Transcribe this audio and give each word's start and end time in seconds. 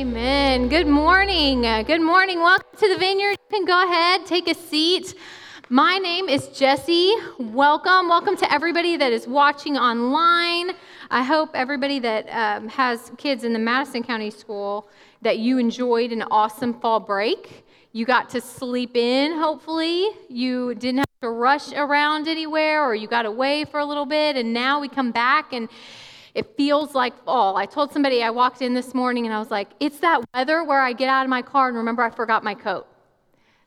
Amen. 0.00 0.70
Good 0.70 0.86
morning. 0.86 1.66
Uh, 1.66 1.82
Good 1.82 2.00
morning. 2.00 2.40
Welcome 2.40 2.78
to 2.78 2.88
the 2.88 2.96
vineyard. 2.96 3.32
You 3.32 3.58
can 3.58 3.66
go 3.66 3.84
ahead, 3.84 4.24
take 4.24 4.48
a 4.48 4.54
seat. 4.54 5.14
My 5.68 5.98
name 5.98 6.26
is 6.26 6.48
Jesse. 6.48 7.14
Welcome. 7.38 8.08
Welcome 8.08 8.34
to 8.38 8.50
everybody 8.50 8.96
that 8.96 9.12
is 9.12 9.28
watching 9.28 9.76
online. 9.76 10.70
I 11.10 11.22
hope 11.22 11.50
everybody 11.52 11.98
that 11.98 12.26
um, 12.30 12.66
has 12.68 13.12
kids 13.18 13.44
in 13.44 13.52
the 13.52 13.58
Madison 13.58 14.02
County 14.02 14.30
School 14.30 14.88
that 15.20 15.38
you 15.38 15.58
enjoyed 15.58 16.12
an 16.12 16.22
awesome 16.30 16.80
fall 16.80 17.00
break. 17.00 17.66
You 17.92 18.06
got 18.06 18.30
to 18.30 18.40
sleep 18.40 18.96
in, 18.96 19.32
hopefully. 19.32 20.08
You 20.30 20.74
didn't 20.76 21.00
have 21.00 21.20
to 21.20 21.28
rush 21.28 21.74
around 21.74 22.26
anywhere 22.26 22.82
or 22.82 22.94
you 22.94 23.06
got 23.06 23.26
away 23.26 23.66
for 23.66 23.80
a 23.80 23.84
little 23.84 24.06
bit. 24.06 24.36
And 24.36 24.54
now 24.54 24.80
we 24.80 24.88
come 24.88 25.12
back 25.12 25.52
and 25.52 25.68
it 26.34 26.56
feels 26.56 26.94
like 26.94 27.24
fall. 27.24 27.56
I 27.56 27.66
told 27.66 27.92
somebody 27.92 28.22
I 28.22 28.30
walked 28.30 28.62
in 28.62 28.74
this 28.74 28.94
morning 28.94 29.26
and 29.26 29.34
I 29.34 29.38
was 29.38 29.50
like, 29.50 29.68
it's 29.80 29.98
that 30.00 30.22
weather 30.34 30.64
where 30.64 30.80
I 30.80 30.92
get 30.92 31.08
out 31.08 31.24
of 31.24 31.30
my 31.30 31.42
car 31.42 31.68
and 31.68 31.76
remember 31.76 32.02
I 32.02 32.10
forgot 32.10 32.44
my 32.44 32.54
coat. 32.54 32.86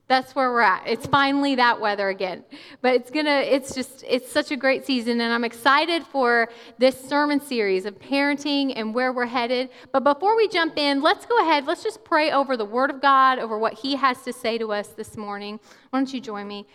That's 0.08 0.35
where 0.35 0.52
we're 0.52 0.62
at. 0.62 0.84
It's 0.85 1.07
finally 1.07 1.55
that 1.55 1.80
weather 1.80 2.09
again. 2.09 2.44
But 2.81 2.94
it's 2.95 3.09
going 3.09 3.26
to, 3.26 3.31
it's 3.31 3.73
just, 3.73 4.04
it's 4.07 4.30
such 4.30 4.52
a 4.52 4.57
great 4.57 4.85
season. 4.85 5.21
And 5.21 5.34
I'm 5.34 5.45
excited 5.45 6.04
for 6.04 6.49
this 6.77 6.99
sermon 6.99 7.40
series 7.40 7.85
of 7.85 7.98
parenting 7.99 8.73
and 8.76 8.93
where 8.93 9.13
we're 9.13 9.26
headed. 9.26 9.70
But 9.93 10.04
before 10.04 10.35
we 10.35 10.49
jump 10.49 10.77
in, 10.77 11.02
let's 11.02 11.26
go 11.26 11.40
ahead. 11.41 11.66
Let's 11.66 11.84
just 11.84 12.04
pray 12.04 12.32
over 12.32 12.57
the 12.57 12.66
Word 12.66 12.90
of 12.90 13.02
God, 13.02 13.40
over 13.40 13.57
what 13.57 13.73
He 13.73 13.95
has 13.95 14.21
to 14.23 14.34
say 14.34 14.57
to 14.57 14.73
us 14.73 14.90
this 14.90 15.16
morning. 15.16 15.59
Why 15.90 15.99
don't 15.99 16.13
you 16.13 16.20
join 16.20 16.48
me? 16.48 16.68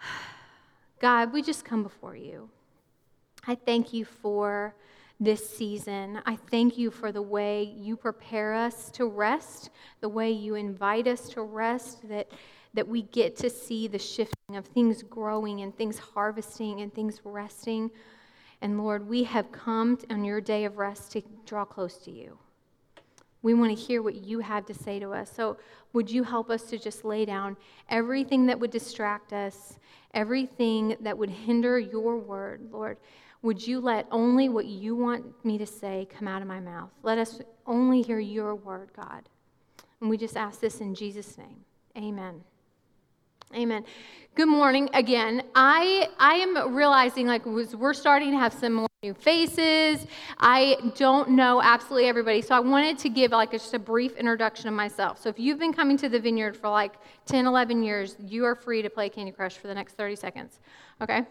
God, 1.00 1.32
we 1.32 1.42
just 1.42 1.64
come 1.64 1.82
before 1.82 2.14
you. 2.14 2.50
I 3.48 3.56
thank 3.56 3.92
you 3.92 4.04
for 4.04 4.74
this 5.20 5.48
season. 5.48 6.20
I 6.26 6.36
thank 6.50 6.78
you 6.78 6.90
for 6.90 7.10
the 7.10 7.22
way 7.22 7.74
you 7.76 7.96
prepare 7.96 8.54
us 8.54 8.90
to 8.92 9.06
rest, 9.06 9.70
the 10.00 10.08
way 10.08 10.30
you 10.30 10.54
invite 10.54 11.06
us 11.06 11.28
to 11.30 11.42
rest, 11.42 12.08
that, 12.08 12.30
that 12.74 12.86
we 12.86 13.02
get 13.02 13.36
to 13.38 13.50
see 13.50 13.88
the 13.88 13.98
shifting 13.98 14.56
of 14.56 14.66
things 14.66 15.02
growing 15.02 15.60
and 15.62 15.76
things 15.76 15.98
harvesting 15.98 16.80
and 16.80 16.94
things 16.94 17.20
resting. 17.24 17.90
And 18.60 18.78
Lord, 18.78 19.08
we 19.08 19.24
have 19.24 19.50
come 19.50 19.98
on 20.10 20.24
your 20.24 20.40
day 20.40 20.64
of 20.64 20.78
rest 20.78 21.12
to 21.12 21.22
draw 21.44 21.64
close 21.64 21.96
to 21.98 22.10
you. 22.10 22.38
We 23.42 23.54
want 23.54 23.76
to 23.76 23.80
hear 23.80 24.02
what 24.02 24.16
you 24.16 24.40
have 24.40 24.66
to 24.66 24.74
say 24.74 24.98
to 24.98 25.12
us. 25.12 25.30
So, 25.32 25.58
would 25.92 26.10
you 26.10 26.24
help 26.24 26.50
us 26.50 26.64
to 26.64 26.78
just 26.78 27.04
lay 27.04 27.24
down 27.24 27.56
everything 27.88 28.46
that 28.46 28.58
would 28.58 28.70
distract 28.70 29.32
us, 29.32 29.78
everything 30.12 30.96
that 31.00 31.16
would 31.16 31.30
hinder 31.30 31.78
your 31.78 32.18
word, 32.18 32.68
Lord? 32.72 32.98
Would 33.42 33.66
you 33.66 33.80
let 33.80 34.06
only 34.10 34.48
what 34.48 34.66
you 34.66 34.96
want 34.96 35.44
me 35.44 35.58
to 35.58 35.66
say 35.66 36.08
come 36.16 36.26
out 36.26 36.42
of 36.42 36.48
my 36.48 36.60
mouth? 36.60 36.90
Let 37.02 37.18
us 37.18 37.40
only 37.66 38.02
hear 38.02 38.18
your 38.18 38.54
word, 38.54 38.90
God. 38.96 39.28
And 40.00 40.10
we 40.10 40.16
just 40.16 40.36
ask 40.36 40.60
this 40.60 40.80
in 40.80 40.94
Jesus' 40.94 41.38
name. 41.38 41.64
Amen. 41.96 42.42
Amen. 43.54 43.84
Good 44.34 44.48
morning 44.48 44.90
again. 44.92 45.42
I 45.54 46.08
I 46.18 46.34
am 46.34 46.74
realizing 46.74 47.26
like 47.26 47.46
we're 47.46 47.94
starting 47.94 48.32
to 48.32 48.38
have 48.38 48.52
some 48.52 48.74
more 48.74 48.88
new 49.02 49.14
faces. 49.14 50.06
I 50.38 50.76
don't 50.96 51.30
know 51.30 51.62
absolutely 51.62 52.08
everybody, 52.08 52.42
so 52.42 52.54
I 52.54 52.60
wanted 52.60 52.98
to 52.98 53.08
give 53.08 53.30
like 53.30 53.52
just 53.52 53.72
a 53.72 53.78
brief 53.78 54.16
introduction 54.16 54.68
of 54.68 54.74
myself. 54.74 55.22
So 55.22 55.28
if 55.28 55.38
you've 55.38 55.58
been 55.58 55.72
coming 55.72 55.96
to 55.98 56.08
the 56.08 56.20
vineyard 56.20 56.56
for 56.56 56.68
like 56.68 56.94
10, 57.26 57.46
11 57.46 57.82
years, 57.82 58.16
you 58.20 58.44
are 58.44 58.54
free 58.54 58.82
to 58.82 58.90
play 58.90 59.08
Candy 59.08 59.32
Crush 59.32 59.56
for 59.56 59.66
the 59.66 59.74
next 59.74 59.94
30 59.94 60.16
seconds. 60.16 60.60
Okay? 61.00 61.22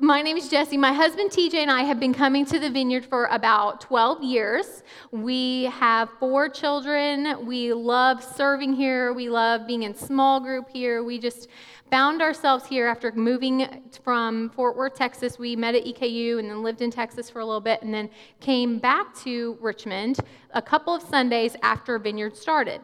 My 0.00 0.22
name 0.22 0.38
is 0.38 0.48
Jesse. 0.48 0.78
My 0.78 0.92
husband 0.92 1.30
TJ 1.30 1.56
and 1.56 1.70
I 1.70 1.82
have 1.82 2.00
been 2.00 2.14
coming 2.14 2.46
to 2.46 2.58
the 2.58 2.70
vineyard 2.70 3.04
for 3.04 3.26
about 3.26 3.82
12 3.82 4.22
years. 4.22 4.82
We 5.10 5.64
have 5.64 6.08
four 6.18 6.48
children. 6.48 7.44
We 7.46 7.74
love 7.74 8.24
serving 8.24 8.72
here. 8.72 9.12
We 9.12 9.28
love 9.28 9.66
being 9.66 9.82
in 9.82 9.94
small 9.94 10.40
group 10.40 10.70
here. 10.70 11.04
We 11.04 11.18
just 11.18 11.48
found 11.90 12.22
ourselves 12.22 12.64
here 12.66 12.86
after 12.86 13.12
moving 13.12 13.82
from 14.02 14.48
Fort 14.50 14.74
Worth, 14.74 14.94
Texas. 14.94 15.38
We 15.38 15.54
met 15.54 15.74
at 15.74 15.84
EKU 15.84 16.38
and 16.38 16.48
then 16.48 16.62
lived 16.62 16.80
in 16.80 16.90
Texas 16.90 17.28
for 17.28 17.40
a 17.40 17.44
little 17.44 17.60
bit 17.60 17.82
and 17.82 17.92
then 17.92 18.08
came 18.40 18.78
back 18.78 19.14
to 19.16 19.58
Richmond 19.60 20.20
a 20.52 20.62
couple 20.62 20.94
of 20.94 21.02
Sundays 21.02 21.56
after 21.62 21.98
Vineyard 21.98 22.38
started. 22.38 22.80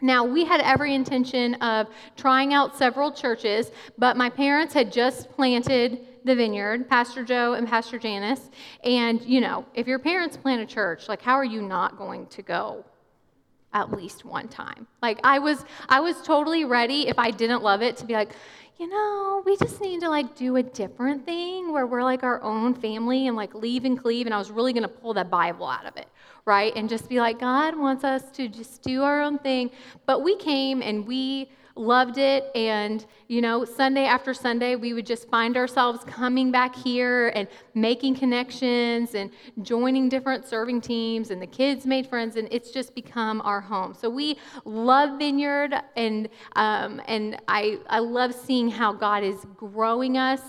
Now, 0.00 0.24
we 0.24 0.44
had 0.44 0.60
every 0.60 0.94
intention 0.94 1.54
of 1.54 1.88
trying 2.16 2.52
out 2.52 2.76
several 2.76 3.10
churches, 3.10 3.70
but 3.96 4.16
my 4.16 4.28
parents 4.28 4.74
had 4.74 4.92
just 4.92 5.30
planted 5.30 6.06
the 6.24 6.34
vineyard, 6.34 6.88
Pastor 6.88 7.24
Joe 7.24 7.54
and 7.54 7.66
Pastor 7.66 7.98
Janice. 7.98 8.50
And, 8.84 9.22
you 9.22 9.40
know, 9.40 9.64
if 9.74 9.86
your 9.86 9.98
parents 9.98 10.36
plant 10.36 10.60
a 10.60 10.66
church, 10.66 11.08
like, 11.08 11.22
how 11.22 11.34
are 11.34 11.44
you 11.44 11.62
not 11.62 11.96
going 11.96 12.26
to 12.26 12.42
go 12.42 12.84
at 13.72 13.90
least 13.92 14.24
one 14.24 14.48
time? 14.48 14.86
Like, 15.02 15.20
I 15.24 15.38
was, 15.38 15.64
I 15.88 16.00
was 16.00 16.20
totally 16.22 16.64
ready, 16.64 17.08
if 17.08 17.18
I 17.18 17.30
didn't 17.30 17.62
love 17.62 17.80
it, 17.80 17.96
to 17.98 18.04
be 18.04 18.14
like, 18.14 18.34
you 18.78 18.88
know, 18.88 19.42
we 19.46 19.56
just 19.56 19.80
need 19.80 20.00
to 20.00 20.08
like 20.08 20.36
do 20.36 20.56
a 20.56 20.62
different 20.62 21.24
thing 21.24 21.72
where 21.72 21.86
we're 21.86 22.02
like 22.02 22.22
our 22.22 22.42
own 22.42 22.74
family 22.74 23.26
and 23.26 23.36
like 23.36 23.54
leave 23.54 23.84
and 23.84 24.00
cleave. 24.00 24.26
And 24.26 24.34
I 24.34 24.38
was 24.38 24.50
really 24.50 24.72
going 24.72 24.82
to 24.82 24.88
pull 24.88 25.14
that 25.14 25.30
Bible 25.30 25.66
out 25.66 25.86
of 25.86 25.96
it 25.96 26.08
right? 26.46 26.72
And 26.76 26.88
just 26.88 27.08
be 27.08 27.20
like, 27.20 27.40
God 27.40 27.76
wants 27.76 28.04
us 28.04 28.30
to 28.30 28.48
just 28.48 28.82
do 28.82 29.02
our 29.02 29.20
own 29.20 29.38
thing. 29.38 29.70
But 30.06 30.22
we 30.22 30.36
came 30.36 30.80
and 30.80 31.06
we 31.06 31.50
loved 31.76 32.18
it. 32.18 32.50
And, 32.54 33.04
you 33.28 33.40
know, 33.40 33.64
Sunday 33.64 34.04
after 34.04 34.32
Sunday, 34.32 34.76
we 34.76 34.94
would 34.94 35.06
just 35.06 35.28
find 35.28 35.56
ourselves 35.56 36.04
coming 36.04 36.50
back 36.50 36.74
here 36.74 37.28
and 37.34 37.46
making 37.74 38.16
connections 38.16 39.14
and 39.14 39.30
joining 39.62 40.08
different 40.08 40.46
serving 40.46 40.80
teams. 40.80 41.30
And 41.30 41.40
the 41.40 41.46
kids 41.46 41.86
made 41.86 42.06
friends, 42.06 42.36
and 42.36 42.48
it's 42.50 42.70
just 42.70 42.94
become 42.94 43.40
our 43.42 43.60
home. 43.60 43.94
So 43.94 44.08
we 44.08 44.38
love 44.64 45.18
Vineyard, 45.18 45.74
and, 45.96 46.28
um, 46.54 47.00
and 47.06 47.40
I, 47.48 47.78
I 47.88 47.98
love 47.98 48.34
seeing 48.34 48.70
how 48.70 48.92
God 48.92 49.22
is 49.22 49.46
growing 49.56 50.16
us. 50.16 50.40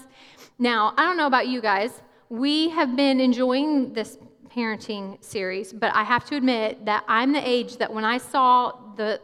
Now, 0.60 0.94
I 0.98 1.04
don't 1.04 1.18
know 1.18 1.28
about 1.28 1.48
you 1.48 1.62
guys. 1.62 2.02
We 2.30 2.70
have 2.70 2.96
been 2.96 3.20
enjoying 3.20 3.94
this 3.94 4.18
parenting 4.50 5.24
series, 5.24 5.72
but 5.72 5.94
I 5.94 6.04
have 6.04 6.26
to 6.26 6.36
admit 6.36 6.86
that 6.86 7.04
I'm 7.08 7.32
the 7.32 7.48
age 7.48 7.78
that 7.78 7.94
when 7.94 8.04
I 8.04 8.18
saw 8.18 8.74
the 8.96 9.22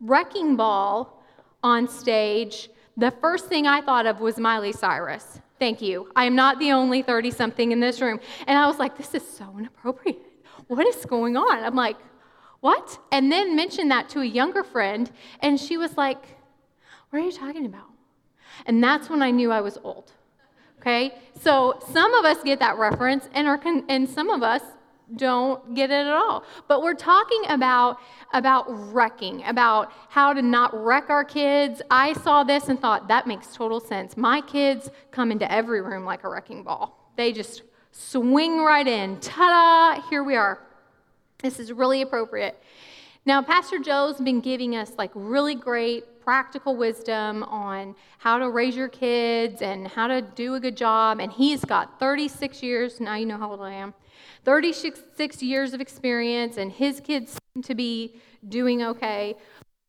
wrecking 0.00 0.56
ball 0.56 1.19
on 1.62 1.88
stage, 1.88 2.70
the 2.96 3.10
first 3.10 3.46
thing 3.46 3.66
I 3.66 3.80
thought 3.80 4.06
of 4.06 4.20
was 4.20 4.38
Miley 4.38 4.72
Cyrus. 4.72 5.40
Thank 5.58 5.82
you. 5.82 6.10
I 6.16 6.24
am 6.24 6.34
not 6.34 6.58
the 6.58 6.72
only 6.72 7.02
30 7.02 7.30
something 7.30 7.72
in 7.72 7.80
this 7.80 8.00
room. 8.00 8.18
And 8.46 8.58
I 8.58 8.66
was 8.66 8.78
like, 8.78 8.96
this 8.96 9.14
is 9.14 9.26
so 9.26 9.54
inappropriate. 9.58 10.18
What 10.68 10.86
is 10.86 11.04
going 11.04 11.36
on? 11.36 11.62
I'm 11.62 11.74
like, 11.74 11.96
what? 12.60 12.98
And 13.12 13.30
then 13.30 13.56
mentioned 13.56 13.90
that 13.90 14.08
to 14.10 14.20
a 14.20 14.24
younger 14.24 14.62
friend, 14.62 15.10
and 15.40 15.58
she 15.58 15.76
was 15.76 15.96
like, 15.96 16.22
what 17.08 17.20
are 17.20 17.24
you 17.24 17.32
talking 17.32 17.66
about? 17.66 17.90
And 18.66 18.82
that's 18.82 19.08
when 19.10 19.22
I 19.22 19.30
knew 19.30 19.50
I 19.50 19.60
was 19.60 19.78
old. 19.82 20.12
Okay? 20.78 21.14
So 21.40 21.78
some 21.92 22.14
of 22.14 22.24
us 22.24 22.42
get 22.42 22.58
that 22.60 22.78
reference, 22.78 23.28
and, 23.34 23.48
are 23.48 23.58
con- 23.58 23.84
and 23.88 24.08
some 24.08 24.30
of 24.30 24.42
us 24.42 24.62
don't 25.16 25.74
get 25.74 25.90
it 25.90 26.06
at 26.06 26.12
all. 26.12 26.44
But 26.68 26.82
we're 26.82 26.94
talking 26.94 27.42
about, 27.48 27.98
about 28.32 28.64
wrecking, 28.92 29.44
about 29.44 29.92
how 30.08 30.32
to 30.32 30.42
not 30.42 30.72
wreck 30.74 31.10
our 31.10 31.24
kids. 31.24 31.82
I 31.90 32.12
saw 32.14 32.44
this 32.44 32.68
and 32.68 32.80
thought, 32.80 33.08
that 33.08 33.26
makes 33.26 33.54
total 33.54 33.80
sense. 33.80 34.16
My 34.16 34.40
kids 34.40 34.90
come 35.10 35.30
into 35.32 35.50
every 35.50 35.82
room 35.82 36.04
like 36.04 36.24
a 36.24 36.28
wrecking 36.28 36.62
ball, 36.62 37.12
they 37.16 37.32
just 37.32 37.62
swing 37.92 38.62
right 38.62 38.86
in. 38.86 39.18
Ta 39.20 39.96
da! 39.96 40.08
Here 40.08 40.22
we 40.22 40.36
are. 40.36 40.60
This 41.42 41.58
is 41.58 41.72
really 41.72 42.02
appropriate. 42.02 42.60
Now, 43.26 43.42
Pastor 43.42 43.78
Joe's 43.78 44.18
been 44.20 44.40
giving 44.40 44.76
us 44.76 44.92
like 44.96 45.10
really 45.14 45.54
great 45.54 46.20
practical 46.20 46.76
wisdom 46.76 47.42
on 47.44 47.94
how 48.18 48.38
to 48.38 48.50
raise 48.50 48.76
your 48.76 48.88
kids 48.88 49.62
and 49.62 49.88
how 49.88 50.06
to 50.06 50.22
do 50.22 50.54
a 50.54 50.60
good 50.60 50.76
job. 50.76 51.18
And 51.20 51.32
he's 51.32 51.64
got 51.64 51.98
36 51.98 52.62
years, 52.62 53.00
now 53.00 53.16
you 53.16 53.26
know 53.26 53.36
how 53.36 53.50
old 53.50 53.60
I 53.60 53.72
am, 53.72 53.94
36 54.44 55.42
years 55.42 55.74
of 55.74 55.80
experience, 55.80 56.56
and 56.56 56.72
his 56.72 57.00
kids 57.00 57.36
seem 57.54 57.62
to 57.62 57.74
be 57.74 58.16
doing 58.48 58.82
okay. 58.82 59.36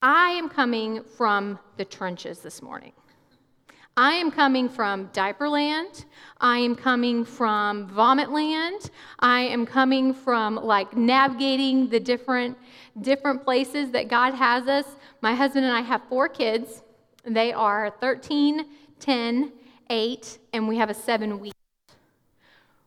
I 0.01 0.29
am 0.29 0.49
coming 0.49 1.03
from 1.03 1.59
the 1.77 1.85
trenches 1.85 2.39
this 2.39 2.61
morning. 2.61 2.93
I 3.97 4.13
am 4.13 4.31
coming 4.31 4.69
from 4.69 5.09
diaper 5.11 5.49
land. 5.49 6.05
I 6.39 6.57
am 6.59 6.75
coming 6.75 7.25
from 7.25 7.87
vomit 7.87 8.31
land. 8.31 8.89
I 9.19 9.41
am 9.41 9.65
coming 9.65 10.13
from 10.13 10.55
like 10.55 10.95
navigating 10.95 11.89
the 11.89 11.99
different 11.99 12.57
different 13.01 13.43
places 13.43 13.91
that 13.91 14.07
God 14.07 14.33
has 14.33 14.67
us. 14.67 14.85
My 15.21 15.35
husband 15.35 15.65
and 15.65 15.75
I 15.75 15.81
have 15.81 16.01
four 16.09 16.29
kids. 16.29 16.83
They 17.25 17.53
are 17.53 17.93
13, 18.01 18.65
10, 18.99 19.51
8, 19.89 20.39
and 20.53 20.67
we 20.67 20.77
have 20.77 20.89
a 20.89 20.93
7 20.93 21.39
week. 21.39 21.53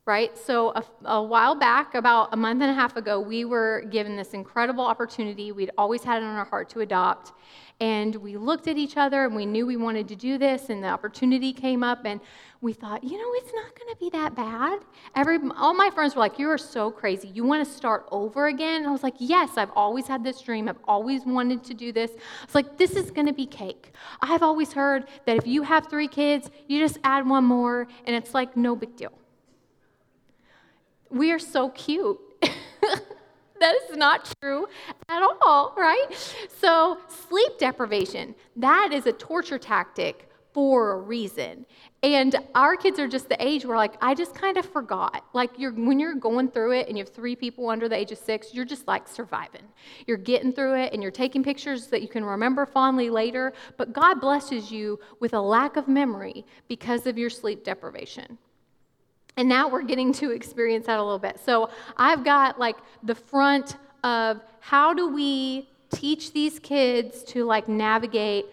Right? 0.06 0.36
So, 0.36 0.70
a, 0.70 0.84
a, 1.06 1.22
while 1.22 1.54
back, 1.54 1.94
about 1.94 2.28
a 2.32 2.36
month 2.36 2.60
and 2.60 2.70
a 2.70 2.74
half 2.74 2.96
ago, 2.96 3.18
we 3.20 3.44
were 3.44 3.84
given 3.90 4.16
this 4.16 4.34
incredible 4.34 4.84
opportunity. 4.84 5.50
We'd 5.50 5.70
always 5.78 6.04
had 6.04 6.22
it 6.22 6.26
on 6.26 6.36
our 6.36 6.44
heart 6.44 6.68
to 6.70 6.80
adopt. 6.80 7.32
And 7.80 8.14
we 8.16 8.36
looked 8.36 8.68
at 8.68 8.76
each 8.76 8.96
other 8.96 9.24
and 9.24 9.34
we 9.34 9.46
knew 9.46 9.66
we 9.66 9.76
wanted 9.76 10.06
to 10.08 10.16
do 10.16 10.38
this, 10.38 10.68
and 10.68 10.82
the 10.82 10.88
opportunity 10.88 11.52
came 11.52 11.82
up, 11.82 12.04
and 12.04 12.20
we 12.60 12.72
thought, 12.72 13.02
you 13.02 13.18
know, 13.18 13.32
it's 13.34 13.52
not 13.52 13.78
going 13.78 13.92
to 13.92 13.96
be 13.98 14.10
that 14.10 14.34
bad. 14.36 14.80
Every, 15.16 15.38
all 15.56 15.74
my 15.74 15.90
friends 15.90 16.14
were 16.14 16.20
like, 16.20 16.38
You 16.38 16.50
are 16.50 16.58
so 16.58 16.90
crazy. 16.90 17.28
You 17.28 17.44
want 17.44 17.66
to 17.66 17.70
start 17.70 18.06
over 18.10 18.46
again? 18.46 18.76
And 18.76 18.86
I 18.86 18.90
was 18.90 19.02
like, 19.02 19.14
Yes, 19.18 19.56
I've 19.56 19.70
always 19.74 20.06
had 20.06 20.22
this 20.22 20.40
dream. 20.40 20.68
I've 20.68 20.78
always 20.84 21.24
wanted 21.24 21.64
to 21.64 21.74
do 21.74 21.92
this. 21.92 22.10
It's 22.42 22.54
like, 22.54 22.76
This 22.76 22.92
is 22.92 23.10
going 23.10 23.26
to 23.26 23.32
be 23.32 23.46
cake. 23.46 23.92
I've 24.20 24.42
always 24.42 24.72
heard 24.72 25.06
that 25.26 25.36
if 25.36 25.46
you 25.46 25.62
have 25.62 25.88
three 25.88 26.08
kids, 26.08 26.50
you 26.68 26.78
just 26.78 26.98
add 27.04 27.28
one 27.28 27.44
more, 27.44 27.88
and 28.06 28.14
it's 28.14 28.34
like 28.34 28.56
no 28.56 28.76
big 28.76 28.96
deal. 28.96 29.12
We 31.14 31.30
are 31.30 31.38
so 31.38 31.68
cute. 31.70 32.18
that 32.42 33.74
is 33.88 33.96
not 33.96 34.34
true 34.40 34.66
at 35.08 35.22
all, 35.42 35.72
right? 35.76 36.06
So, 36.58 36.98
sleep 37.28 37.56
deprivation, 37.58 38.34
that 38.56 38.90
is 38.92 39.06
a 39.06 39.12
torture 39.12 39.58
tactic 39.58 40.28
for 40.52 40.92
a 40.92 40.98
reason. 40.98 41.66
And 42.02 42.36
our 42.56 42.76
kids 42.76 42.98
are 42.98 43.06
just 43.06 43.28
the 43.28 43.36
age 43.44 43.64
where, 43.64 43.76
like, 43.76 43.94
I 44.00 44.14
just 44.14 44.34
kind 44.34 44.56
of 44.56 44.66
forgot. 44.66 45.24
Like, 45.32 45.56
you're, 45.56 45.72
when 45.72 46.00
you're 46.00 46.16
going 46.16 46.48
through 46.48 46.72
it 46.72 46.88
and 46.88 46.98
you 46.98 47.04
have 47.04 47.14
three 47.14 47.36
people 47.36 47.70
under 47.70 47.88
the 47.88 47.96
age 47.96 48.10
of 48.10 48.18
six, 48.18 48.52
you're 48.52 48.64
just 48.64 48.88
like 48.88 49.06
surviving. 49.06 49.62
You're 50.08 50.16
getting 50.16 50.52
through 50.52 50.74
it 50.74 50.92
and 50.92 51.00
you're 51.00 51.12
taking 51.12 51.44
pictures 51.44 51.86
that 51.88 52.02
you 52.02 52.08
can 52.08 52.24
remember 52.24 52.66
fondly 52.66 53.08
later. 53.08 53.52
But 53.76 53.92
God 53.92 54.20
blesses 54.20 54.72
you 54.72 54.98
with 55.20 55.32
a 55.32 55.40
lack 55.40 55.76
of 55.76 55.86
memory 55.86 56.44
because 56.66 57.06
of 57.06 57.16
your 57.16 57.30
sleep 57.30 57.62
deprivation. 57.62 58.36
And 59.36 59.48
now 59.48 59.68
we're 59.68 59.82
getting 59.82 60.12
to 60.14 60.30
experience 60.30 60.86
that 60.86 60.98
a 60.98 61.02
little 61.02 61.18
bit. 61.18 61.40
So 61.44 61.70
I've 61.96 62.24
got 62.24 62.58
like 62.58 62.76
the 63.02 63.14
front 63.14 63.76
of 64.04 64.40
how 64.60 64.94
do 64.94 65.08
we 65.08 65.68
teach 65.90 66.32
these 66.32 66.58
kids 66.58 67.22
to 67.24 67.44
like 67.44 67.68
navigate 67.68 68.46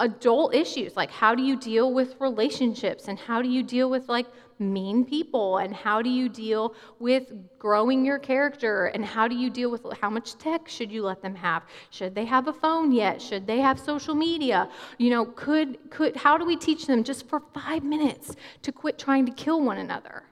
adult 0.00 0.54
issues 0.54 0.96
like 0.96 1.10
how 1.10 1.34
do 1.34 1.42
you 1.42 1.56
deal 1.56 1.92
with 1.94 2.14
relationships 2.20 3.08
and 3.08 3.18
how 3.18 3.40
do 3.40 3.48
you 3.48 3.62
deal 3.62 3.88
with 3.88 4.08
like 4.08 4.26
mean 4.60 5.04
people 5.04 5.58
and 5.58 5.74
how 5.74 6.02
do 6.02 6.10
you 6.10 6.28
deal 6.28 6.74
with 6.98 7.32
growing 7.58 8.04
your 8.04 8.18
character 8.18 8.86
and 8.86 9.04
how 9.04 9.28
do 9.28 9.36
you 9.36 9.50
deal 9.50 9.70
with 9.70 9.86
how 10.00 10.10
much 10.10 10.36
tech 10.38 10.68
should 10.68 10.90
you 10.90 11.02
let 11.02 11.22
them 11.22 11.34
have? 11.34 11.62
Should 11.90 12.14
they 12.14 12.24
have 12.24 12.48
a 12.48 12.52
phone 12.52 12.92
yet? 12.92 13.20
Should 13.20 13.46
they 13.46 13.58
have 13.58 13.78
social 13.78 14.14
media? 14.14 14.68
You 14.98 15.10
know 15.10 15.24
could 15.24 15.78
could 15.90 16.16
how 16.16 16.38
do 16.38 16.44
we 16.44 16.56
teach 16.56 16.86
them 16.86 17.04
just 17.04 17.28
for 17.28 17.42
5 17.54 17.84
minutes 17.84 18.34
to 18.62 18.72
quit 18.72 18.98
trying 18.98 19.26
to 19.26 19.32
kill 19.32 19.60
one 19.60 19.78
another? 19.78 20.24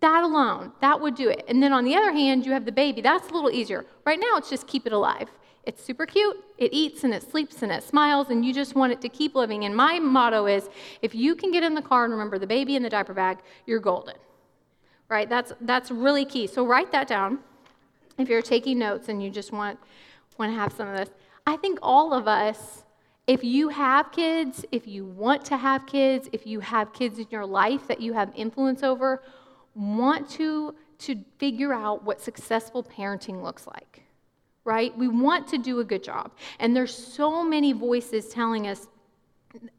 That 0.00 0.22
alone 0.22 0.72
that 0.80 1.00
would 1.00 1.14
do 1.14 1.28
it. 1.28 1.44
And 1.48 1.62
then 1.62 1.72
on 1.72 1.84
the 1.84 1.96
other 1.96 2.12
hand 2.12 2.44
you 2.44 2.52
have 2.52 2.64
the 2.64 2.72
baby. 2.72 3.00
That's 3.00 3.28
a 3.28 3.32
little 3.32 3.50
easier. 3.50 3.86
Right 4.04 4.20
now 4.20 4.36
it's 4.36 4.50
just 4.50 4.66
keep 4.66 4.86
it 4.86 4.92
alive 4.92 5.28
it's 5.66 5.82
super 5.82 6.06
cute. 6.06 6.36
It 6.58 6.72
eats 6.72 7.02
and 7.02 7.12
it 7.12 7.28
sleeps 7.28 7.62
and 7.62 7.72
it 7.72 7.82
smiles, 7.82 8.30
and 8.30 8.44
you 8.44 8.54
just 8.54 8.76
want 8.76 8.92
it 8.92 9.00
to 9.00 9.08
keep 9.08 9.34
living. 9.34 9.64
And 9.64 9.76
my 9.76 9.98
motto 9.98 10.46
is 10.46 10.70
if 11.02 11.14
you 11.14 11.34
can 11.34 11.50
get 11.50 11.64
in 11.64 11.74
the 11.74 11.82
car 11.82 12.04
and 12.04 12.12
remember 12.12 12.38
the 12.38 12.46
baby 12.46 12.76
in 12.76 12.82
the 12.84 12.88
diaper 12.88 13.12
bag, 13.12 13.38
you're 13.66 13.80
golden. 13.80 14.14
Right? 15.08 15.28
That's, 15.28 15.52
that's 15.60 15.90
really 15.90 16.24
key. 16.24 16.46
So 16.46 16.64
write 16.64 16.92
that 16.92 17.08
down 17.08 17.40
if 18.16 18.28
you're 18.28 18.42
taking 18.42 18.78
notes 18.78 19.08
and 19.08 19.22
you 19.22 19.28
just 19.28 19.52
want, 19.52 19.78
want 20.38 20.52
to 20.52 20.56
have 20.58 20.72
some 20.72 20.88
of 20.88 20.96
this. 20.96 21.10
I 21.46 21.56
think 21.56 21.80
all 21.82 22.14
of 22.14 22.26
us, 22.26 22.84
if 23.26 23.42
you 23.42 23.68
have 23.68 24.12
kids, 24.12 24.64
if 24.70 24.86
you 24.86 25.04
want 25.04 25.44
to 25.46 25.56
have 25.56 25.86
kids, 25.86 26.28
if 26.32 26.46
you 26.46 26.60
have 26.60 26.92
kids 26.92 27.18
in 27.18 27.26
your 27.30 27.44
life 27.44 27.88
that 27.88 28.00
you 28.00 28.12
have 28.12 28.32
influence 28.36 28.82
over, 28.82 29.22
want 29.74 30.28
to, 30.30 30.74
to 30.98 31.24
figure 31.38 31.72
out 31.72 32.04
what 32.04 32.20
successful 32.20 32.82
parenting 32.82 33.42
looks 33.42 33.66
like 33.66 34.05
right? 34.66 34.96
We 34.98 35.08
want 35.08 35.46
to 35.48 35.58
do 35.58 35.80
a 35.80 35.84
good 35.84 36.02
job. 36.02 36.32
And 36.58 36.76
there's 36.76 36.94
so 36.94 37.42
many 37.42 37.72
voices 37.72 38.28
telling 38.28 38.66
us 38.66 38.88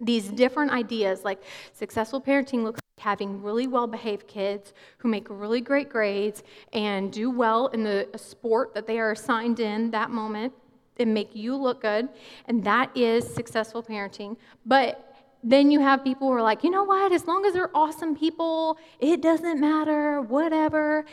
these 0.01 0.29
different 0.29 0.71
ideas 0.71 1.23
like 1.23 1.43
successful 1.73 2.19
parenting 2.19 2.63
looks 2.63 2.79
like 2.97 3.03
having 3.03 3.43
really 3.43 3.67
well 3.67 3.85
behaved 3.85 4.27
kids 4.27 4.73
who 4.97 5.07
make 5.07 5.27
really 5.29 5.61
great 5.61 5.89
grades 5.89 6.41
and 6.73 7.11
do 7.11 7.29
well 7.29 7.67
in 7.67 7.83
the 7.83 8.07
sport 8.15 8.73
that 8.73 8.87
they 8.87 8.97
are 8.97 9.11
assigned 9.11 9.59
in 9.59 9.91
that 9.91 10.09
moment 10.09 10.51
and 10.99 11.13
make 11.13 11.35
you 11.35 11.55
look 11.55 11.81
good. 11.81 12.09
And 12.45 12.63
that 12.63 12.95
is 12.97 13.27
successful 13.31 13.83
parenting. 13.83 14.35
But 14.65 15.03
then 15.43 15.69
you 15.69 15.79
have 15.79 16.03
people 16.03 16.27
who 16.27 16.33
are 16.33 16.41
like, 16.41 16.63
you 16.63 16.71
know 16.71 16.83
what, 16.83 17.11
as 17.11 17.27
long 17.27 17.45
as 17.45 17.53
they're 17.53 17.75
awesome 17.75 18.15
people, 18.15 18.79
it 18.99 19.21
doesn't 19.21 19.59
matter, 19.59 20.21
whatever. 20.21 21.05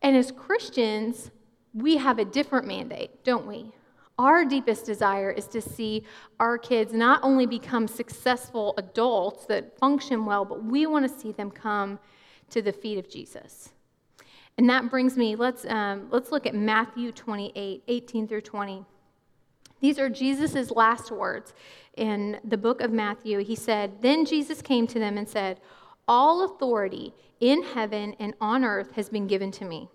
And 0.00 0.16
as 0.16 0.32
Christians, 0.32 1.30
we 1.74 1.96
have 1.96 2.18
a 2.18 2.24
different 2.24 2.66
mandate, 2.66 3.24
don't 3.24 3.46
we? 3.46 3.72
Our 4.18 4.44
deepest 4.44 4.84
desire 4.84 5.30
is 5.30 5.46
to 5.46 5.62
see 5.62 6.04
our 6.38 6.58
kids 6.58 6.92
not 6.92 7.20
only 7.22 7.46
become 7.46 7.88
successful 7.88 8.74
adults 8.76 9.46
that 9.46 9.78
function 9.78 10.26
well, 10.26 10.44
but 10.44 10.62
we 10.62 10.86
want 10.86 11.10
to 11.10 11.18
see 11.20 11.32
them 11.32 11.50
come 11.50 11.98
to 12.50 12.60
the 12.60 12.72
feet 12.72 12.98
of 12.98 13.08
Jesus. 13.08 13.70
And 14.58 14.68
that 14.68 14.90
brings 14.90 15.16
me, 15.16 15.36
let's, 15.36 15.64
um, 15.66 16.08
let's 16.10 16.30
look 16.30 16.46
at 16.46 16.54
Matthew 16.54 17.12
28 17.12 17.82
18 17.88 18.28
through 18.28 18.42
20. 18.42 18.84
These 19.80 19.98
are 19.98 20.10
Jesus' 20.10 20.70
last 20.70 21.10
words 21.10 21.54
in 21.96 22.38
the 22.44 22.58
book 22.58 22.82
of 22.82 22.92
Matthew. 22.92 23.38
He 23.38 23.56
said, 23.56 24.02
Then 24.02 24.26
Jesus 24.26 24.60
came 24.60 24.86
to 24.88 24.98
them 24.98 25.16
and 25.16 25.26
said, 25.26 25.60
All 26.06 26.44
authority 26.44 27.14
in 27.40 27.62
heaven 27.62 28.14
and 28.18 28.34
on 28.40 28.64
earth 28.64 28.92
has 28.92 29.08
been 29.08 29.26
given 29.26 29.50
to 29.52 29.64
me. 29.64 29.88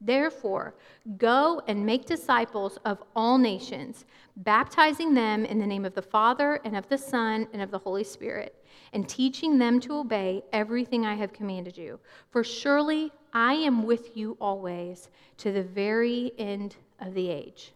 Therefore, 0.00 0.74
go 1.18 1.62
and 1.66 1.84
make 1.84 2.06
disciples 2.06 2.78
of 2.84 3.02
all 3.14 3.36
nations, 3.36 4.06
baptizing 4.36 5.12
them 5.12 5.44
in 5.44 5.58
the 5.58 5.66
name 5.66 5.84
of 5.84 5.94
the 5.94 6.00
Father 6.00 6.60
and 6.64 6.74
of 6.74 6.88
the 6.88 6.96
Son 6.96 7.46
and 7.52 7.60
of 7.60 7.70
the 7.70 7.78
Holy 7.78 8.04
Spirit, 8.04 8.64
and 8.94 9.06
teaching 9.06 9.58
them 9.58 9.78
to 9.80 9.94
obey 9.94 10.42
everything 10.52 11.04
I 11.04 11.14
have 11.14 11.34
commanded 11.34 11.76
you. 11.76 12.00
For 12.30 12.42
surely 12.42 13.12
I 13.34 13.54
am 13.54 13.82
with 13.82 14.16
you 14.16 14.38
always 14.40 15.10
to 15.38 15.52
the 15.52 15.62
very 15.62 16.32
end 16.38 16.76
of 16.98 17.12
the 17.12 17.28
age. 17.28 17.72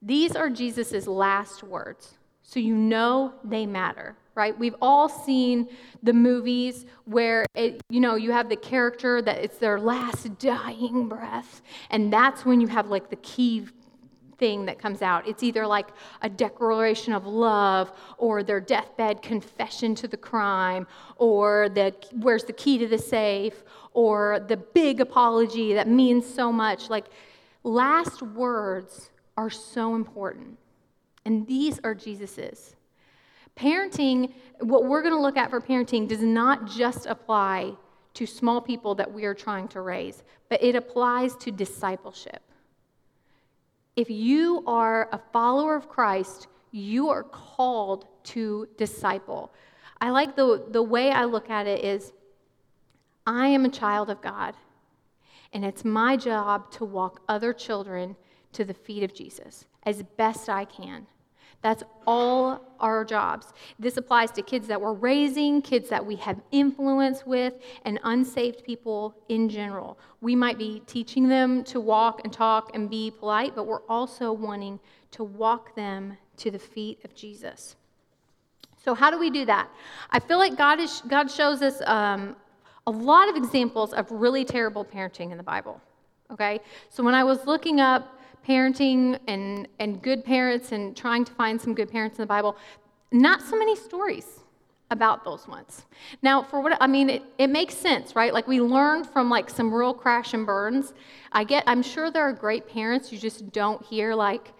These 0.00 0.34
are 0.34 0.48
Jesus' 0.48 1.06
last 1.06 1.62
words, 1.62 2.14
so 2.42 2.58
you 2.58 2.74
know 2.74 3.34
they 3.44 3.66
matter 3.66 4.16
right? 4.34 4.58
We've 4.58 4.74
all 4.80 5.08
seen 5.08 5.68
the 6.02 6.12
movies 6.12 6.86
where 7.04 7.44
it, 7.54 7.80
you 7.88 8.00
know 8.00 8.14
you 8.14 8.32
have 8.32 8.48
the 8.48 8.56
character 8.56 9.20
that 9.22 9.38
it's 9.38 9.58
their 9.58 9.78
last 9.78 10.38
dying 10.38 11.08
breath, 11.08 11.62
and 11.90 12.12
that's 12.12 12.44
when 12.44 12.60
you 12.60 12.68
have 12.68 12.88
like 12.88 13.10
the 13.10 13.16
key 13.16 13.66
thing 14.38 14.64
that 14.66 14.78
comes 14.78 15.02
out. 15.02 15.28
It's 15.28 15.42
either 15.42 15.64
like 15.66 15.88
a 16.22 16.28
declaration 16.28 17.12
of 17.12 17.26
love, 17.26 17.92
or 18.18 18.42
their 18.42 18.60
deathbed 18.60 19.22
confession 19.22 19.94
to 19.96 20.08
the 20.08 20.16
crime, 20.16 20.86
or 21.16 21.68
the 21.68 21.94
where's 22.12 22.44
the 22.44 22.52
key 22.52 22.78
to 22.78 22.88
the 22.88 22.98
safe, 22.98 23.62
or 23.92 24.40
the 24.48 24.56
big 24.56 25.00
apology 25.00 25.74
that 25.74 25.88
means 25.88 26.26
so 26.26 26.50
much. 26.50 26.90
Like 26.90 27.06
last 27.62 28.22
words 28.22 29.10
are 29.36 29.50
so 29.50 29.94
important, 29.94 30.58
and 31.24 31.46
these 31.46 31.78
are 31.84 31.94
Jesus's. 31.94 32.74
Parenting, 33.56 34.32
what 34.60 34.84
we're 34.84 35.02
going 35.02 35.14
to 35.14 35.20
look 35.20 35.36
at 35.36 35.50
for 35.50 35.60
parenting, 35.60 36.08
does 36.08 36.22
not 36.22 36.66
just 36.66 37.06
apply 37.06 37.74
to 38.14 38.26
small 38.26 38.60
people 38.60 38.94
that 38.94 39.12
we 39.12 39.24
are 39.24 39.34
trying 39.34 39.68
to 39.68 39.80
raise, 39.80 40.22
but 40.48 40.62
it 40.62 40.74
applies 40.74 41.34
to 41.36 41.50
discipleship. 41.50 42.42
If 43.96 44.10
you 44.10 44.64
are 44.66 45.08
a 45.12 45.20
follower 45.32 45.74
of 45.74 45.88
Christ, 45.88 46.48
you 46.70 47.10
are 47.10 47.22
called 47.22 48.06
to 48.24 48.68
disciple. 48.78 49.52
I 50.00 50.10
like 50.10 50.36
the, 50.36 50.64
the 50.70 50.82
way 50.82 51.10
I 51.10 51.24
look 51.24 51.50
at 51.50 51.66
it 51.66 51.84
is 51.84 52.12
I 53.26 53.48
am 53.48 53.64
a 53.64 53.70
child 53.70 54.10
of 54.10 54.20
God, 54.20 54.54
and 55.52 55.64
it's 55.64 55.84
my 55.84 56.16
job 56.16 56.70
to 56.72 56.84
walk 56.84 57.20
other 57.28 57.52
children 57.52 58.16
to 58.52 58.64
the 58.64 58.74
feet 58.74 59.02
of 59.02 59.14
Jesus 59.14 59.66
as 59.84 60.02
best 60.16 60.48
I 60.48 60.64
can. 60.64 61.06
That's 61.62 61.84
all 62.06 62.60
our 62.80 63.04
jobs. 63.04 63.52
This 63.78 63.96
applies 63.96 64.32
to 64.32 64.42
kids 64.42 64.66
that 64.66 64.80
we're 64.80 64.92
raising, 64.92 65.62
kids 65.62 65.88
that 65.88 66.04
we 66.04 66.16
have 66.16 66.40
influence 66.50 67.24
with, 67.24 67.54
and 67.84 68.00
unsaved 68.02 68.64
people 68.64 69.14
in 69.28 69.48
general. 69.48 69.96
We 70.20 70.34
might 70.34 70.58
be 70.58 70.82
teaching 70.86 71.28
them 71.28 71.62
to 71.64 71.80
walk 71.80 72.22
and 72.24 72.32
talk 72.32 72.72
and 72.74 72.90
be 72.90 73.12
polite, 73.12 73.54
but 73.54 73.66
we're 73.66 73.86
also 73.88 74.32
wanting 74.32 74.80
to 75.12 75.22
walk 75.22 75.76
them 75.76 76.18
to 76.38 76.50
the 76.50 76.58
feet 76.58 76.98
of 77.04 77.14
Jesus. 77.14 77.76
So, 78.84 78.94
how 78.94 79.12
do 79.12 79.18
we 79.18 79.30
do 79.30 79.44
that? 79.44 79.68
I 80.10 80.18
feel 80.18 80.38
like 80.38 80.56
God, 80.56 80.80
is, 80.80 81.02
God 81.06 81.30
shows 81.30 81.62
us 81.62 81.80
um, 81.86 82.34
a 82.88 82.90
lot 82.90 83.28
of 83.28 83.36
examples 83.36 83.92
of 83.92 84.10
really 84.10 84.44
terrible 84.44 84.84
parenting 84.84 85.30
in 85.30 85.36
the 85.36 85.44
Bible. 85.44 85.80
Okay? 86.32 86.58
So, 86.90 87.04
when 87.04 87.14
I 87.14 87.22
was 87.22 87.46
looking 87.46 87.80
up, 87.80 88.18
parenting 88.46 89.18
and, 89.28 89.68
and 89.78 90.02
good 90.02 90.24
parents 90.24 90.72
and 90.72 90.96
trying 90.96 91.24
to 91.24 91.32
find 91.32 91.60
some 91.60 91.74
good 91.74 91.90
parents 91.90 92.18
in 92.18 92.22
the 92.22 92.26
Bible, 92.26 92.56
not 93.10 93.42
so 93.42 93.56
many 93.56 93.76
stories 93.76 94.40
about 94.90 95.24
those 95.24 95.48
ones. 95.48 95.86
Now, 96.22 96.42
for 96.42 96.60
what 96.60 96.76
I 96.80 96.86
mean, 96.86 97.08
it, 97.08 97.22
it 97.38 97.48
makes 97.48 97.74
sense, 97.74 98.14
right? 98.14 98.32
Like 98.32 98.46
we 98.46 98.60
learned 98.60 99.08
from 99.08 99.30
like 99.30 99.48
some 99.48 99.72
real 99.72 99.94
crash 99.94 100.34
and 100.34 100.44
burns. 100.44 100.92
I 101.32 101.44
get, 101.44 101.64
I'm 101.66 101.82
sure 101.82 102.10
there 102.10 102.22
are 102.22 102.32
great 102.32 102.68
parents 102.68 103.10
you 103.10 103.18
just 103.18 103.50
don't 103.52 103.82
hear 103.82 104.14
like, 104.14 104.52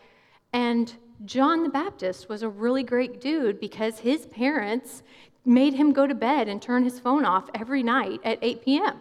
and 0.52 0.92
John 1.24 1.62
the 1.62 1.68
Baptist 1.68 2.28
was 2.28 2.42
a 2.42 2.48
really 2.48 2.82
great 2.82 3.20
dude 3.20 3.60
because 3.60 3.98
his 3.98 4.26
parents 4.26 5.02
made 5.44 5.74
him 5.74 5.92
go 5.92 6.06
to 6.06 6.14
bed 6.14 6.48
and 6.48 6.60
turn 6.60 6.82
his 6.82 6.98
phone 6.98 7.24
off 7.24 7.48
every 7.54 7.82
night 7.82 8.20
at 8.24 8.38
8 8.42 8.64
p.m. 8.64 9.00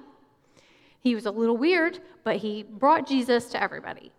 He 1.00 1.16
was 1.16 1.26
a 1.26 1.32
little 1.32 1.58
weird, 1.58 2.00
but 2.24 2.38
he 2.38 2.64
brought 2.64 3.08
Jesus 3.08 3.46
to 3.50 3.62
everybody. 3.62 4.12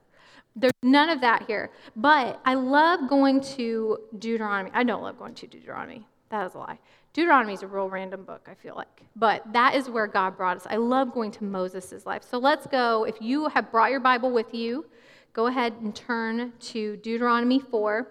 There's 0.55 0.73
none 0.83 1.09
of 1.09 1.21
that 1.21 1.47
here. 1.47 1.71
But 1.97 2.41
I 2.45 2.55
love 2.55 3.09
going 3.09 3.41
to 3.57 3.99
Deuteronomy. 4.19 4.71
I 4.75 4.85
don't 4.85 5.03
love 5.03 5.19
going 5.19 5.35
to 5.35 5.47
Deuteronomy. 5.47 6.07
That 6.31 6.47
is 6.47 6.55
a 6.55 6.59
lie. 6.59 6.79
Deuteronomy 7.13 7.53
is 7.53 7.63
a 7.63 7.67
real 7.67 7.91
random 7.91 8.25
book, 8.25 8.49
I 8.51 8.55
feel 8.55 8.75
like. 8.75 9.03
But 9.17 9.53
that 9.53 9.75
is 9.75 9.91
where 9.91 10.07
God 10.07 10.37
brought 10.37 10.57
us. 10.57 10.67
I 10.69 10.77
love 10.77 11.13
going 11.13 11.31
to 11.33 11.45
Moses' 11.45 12.07
life. 12.07 12.23
So 12.23 12.39
let's 12.39 12.67
go. 12.67 13.05
If 13.05 13.17
you 13.21 13.49
have 13.49 13.71
brought 13.71 13.91
your 13.91 14.01
Bible 14.01 14.31
with 14.31 14.55
you, 14.55 14.87
go 15.35 15.47
ahead 15.47 15.75
and 15.83 15.95
turn 15.95 16.53
to 16.59 16.97
Deuteronomy 16.99 17.59
4, 17.59 18.09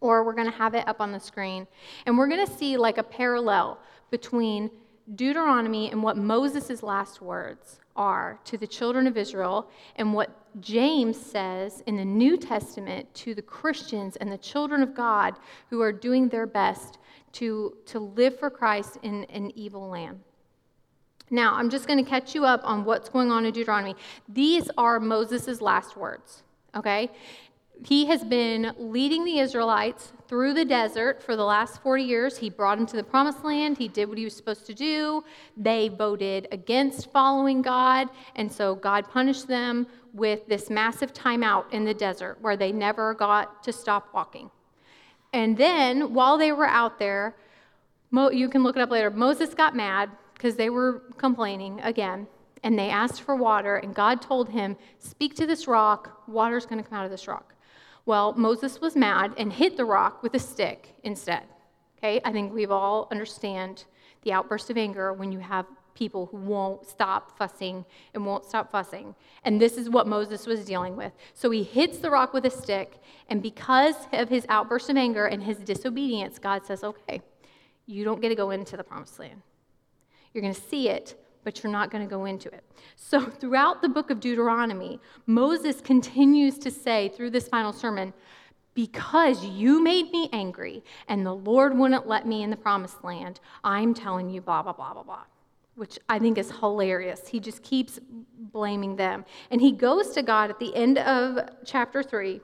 or 0.00 0.24
we're 0.24 0.32
going 0.32 0.50
to 0.50 0.56
have 0.56 0.74
it 0.74 0.86
up 0.88 1.00
on 1.00 1.12
the 1.12 1.20
screen. 1.20 1.68
And 2.06 2.18
we're 2.18 2.26
going 2.28 2.44
to 2.44 2.52
see 2.52 2.76
like 2.76 2.98
a 2.98 3.04
parallel 3.04 3.78
between 4.10 4.70
Deuteronomy 5.14 5.90
and 5.90 6.02
what 6.02 6.16
Moses' 6.16 6.82
last 6.82 7.20
words 7.22 7.78
are 7.96 8.38
to 8.44 8.56
the 8.56 8.66
children 8.66 9.06
of 9.06 9.16
Israel 9.16 9.68
and 9.96 10.14
what 10.14 10.30
James 10.60 11.18
says 11.18 11.82
in 11.86 11.96
the 11.96 12.04
New 12.04 12.36
Testament 12.36 13.12
to 13.14 13.34
the 13.34 13.42
Christians 13.42 14.16
and 14.16 14.30
the 14.30 14.38
children 14.38 14.82
of 14.82 14.94
God 14.94 15.34
who 15.70 15.80
are 15.80 15.92
doing 15.92 16.28
their 16.28 16.46
best 16.46 16.98
to, 17.32 17.76
to 17.86 17.98
live 17.98 18.38
for 18.38 18.50
Christ 18.50 18.98
in 19.02 19.24
an 19.24 19.50
evil 19.56 19.88
land. 19.88 20.20
Now, 21.30 21.54
I'm 21.54 21.70
just 21.70 21.86
going 21.86 22.02
to 22.02 22.08
catch 22.08 22.34
you 22.34 22.44
up 22.44 22.60
on 22.64 22.84
what's 22.84 23.08
going 23.08 23.30
on 23.30 23.46
in 23.46 23.52
Deuteronomy. 23.52 23.96
These 24.28 24.70
are 24.76 25.00
Moses' 25.00 25.62
last 25.62 25.96
words, 25.96 26.42
okay? 26.74 27.10
He 27.84 28.06
has 28.06 28.22
been 28.22 28.72
leading 28.78 29.24
the 29.24 29.38
Israelites 29.38 30.12
through 30.28 30.54
the 30.54 30.64
desert 30.64 31.22
for 31.22 31.36
the 31.36 31.44
last 31.44 31.82
40 31.82 32.04
years. 32.04 32.38
He 32.38 32.48
brought 32.48 32.78
them 32.78 32.86
to 32.86 32.96
the 32.96 33.02
promised 33.02 33.44
land. 33.44 33.76
He 33.76 33.88
did 33.88 34.08
what 34.08 34.18
he 34.18 34.24
was 34.24 34.36
supposed 34.36 34.66
to 34.66 34.74
do. 34.74 35.24
They 35.56 35.88
voted 35.88 36.48
against 36.52 37.10
following 37.10 37.60
God, 37.60 38.08
and 38.36 38.50
so 38.50 38.74
God 38.74 39.10
punished 39.10 39.48
them 39.48 39.86
with 40.14 40.46
this 40.46 40.70
massive 40.70 41.12
timeout 41.12 41.72
in 41.72 41.84
the 41.84 41.94
desert 41.94 42.38
where 42.40 42.56
they 42.56 42.70
never 42.70 43.14
got 43.14 43.62
to 43.64 43.72
stop 43.72 44.08
walking. 44.14 44.50
And 45.32 45.56
then 45.56 46.14
while 46.14 46.38
they 46.38 46.52
were 46.52 46.66
out 46.66 46.98
there, 46.98 47.34
Mo, 48.10 48.30
you 48.30 48.48
can 48.48 48.62
look 48.62 48.76
it 48.76 48.82
up 48.82 48.90
later, 48.90 49.10
Moses 49.10 49.54
got 49.54 49.74
mad 49.74 50.10
because 50.34 50.54
they 50.54 50.70
were 50.70 51.02
complaining 51.16 51.80
again. 51.80 52.26
And 52.62 52.78
they 52.78 52.90
asked 52.90 53.22
for 53.22 53.34
water, 53.34 53.76
and 53.76 53.94
God 53.94 54.22
told 54.22 54.50
him, 54.50 54.76
Speak 54.98 55.34
to 55.36 55.46
this 55.46 55.66
rock, 55.66 56.22
water's 56.28 56.64
going 56.64 56.82
to 56.82 56.88
come 56.88 56.98
out 56.98 57.04
of 57.04 57.10
this 57.10 57.26
rock. 57.26 57.54
Well, 58.04 58.32
Moses 58.32 58.80
was 58.80 58.96
mad 58.96 59.34
and 59.36 59.52
hit 59.52 59.76
the 59.76 59.84
rock 59.84 60.22
with 60.22 60.34
a 60.34 60.38
stick 60.38 60.94
instead. 61.02 61.44
Okay, 61.98 62.20
I 62.24 62.32
think 62.32 62.52
we've 62.52 62.70
all 62.70 63.06
understand 63.10 63.84
the 64.22 64.32
outburst 64.32 64.70
of 64.70 64.76
anger 64.76 65.12
when 65.12 65.30
you 65.30 65.38
have 65.38 65.66
people 65.94 66.26
who 66.26 66.38
won't 66.38 66.86
stop 66.86 67.36
fussing 67.38 67.84
and 68.14 68.24
won't 68.24 68.44
stop 68.44 68.70
fussing. 68.70 69.14
And 69.44 69.60
this 69.60 69.76
is 69.76 69.88
what 69.88 70.06
Moses 70.06 70.46
was 70.46 70.64
dealing 70.64 70.96
with. 70.96 71.12
So 71.34 71.50
he 71.50 71.62
hits 71.62 71.98
the 71.98 72.10
rock 72.10 72.32
with 72.32 72.44
a 72.44 72.50
stick, 72.50 73.00
and 73.28 73.42
because 73.42 73.94
of 74.12 74.28
his 74.28 74.46
outburst 74.48 74.90
of 74.90 74.96
anger 74.96 75.26
and 75.26 75.42
his 75.42 75.58
disobedience, 75.58 76.38
God 76.38 76.66
says, 76.66 76.82
Okay, 76.82 77.22
you 77.86 78.04
don't 78.04 78.20
get 78.20 78.30
to 78.30 78.34
go 78.34 78.50
into 78.50 78.76
the 78.76 78.84
promised 78.84 79.18
land. 79.18 79.42
You're 80.32 80.42
going 80.42 80.54
to 80.54 80.60
see 80.60 80.88
it, 80.88 81.21
but 81.44 81.62
you're 81.62 81.72
not 81.72 81.90
going 81.90 82.04
to 82.04 82.10
go 82.10 82.24
into 82.24 82.48
it. 82.48 82.64
So 82.96 83.20
throughout 83.40 83.82
the 83.82 83.88
book 83.88 84.10
of 84.10 84.20
Deuteronomy, 84.20 85.00
Moses 85.26 85.80
continues 85.80 86.58
to 86.58 86.70
say 86.70 87.08
through 87.10 87.30
this 87.30 87.48
final 87.48 87.72
sermon, 87.72 88.12
because 88.74 89.44
you 89.44 89.82
made 89.82 90.10
me 90.12 90.30
angry 90.32 90.82
and 91.08 91.26
the 91.26 91.34
Lord 91.34 91.76
wouldn't 91.76 92.06
let 92.06 92.26
me 92.26 92.42
in 92.42 92.48
the 92.48 92.56
promised 92.56 93.04
land, 93.04 93.40
I'm 93.62 93.92
telling 93.92 94.30
you 94.30 94.40
blah, 94.40 94.62
blah, 94.62 94.72
blah, 94.72 94.94
blah, 94.94 95.02
blah 95.02 95.24
which 95.74 95.98
I 96.08 96.18
think 96.18 96.38
is 96.38 96.50
hilarious. 96.50 97.26
He 97.26 97.40
just 97.40 97.62
keeps 97.62 97.98
blaming 98.38 98.96
them. 98.96 99.24
And 99.50 99.60
he 99.60 99.72
goes 99.72 100.10
to 100.10 100.22
God 100.22 100.50
at 100.50 100.58
the 100.58 100.74
end 100.74 100.98
of 100.98 101.48
chapter 101.64 102.02
3 102.02 102.40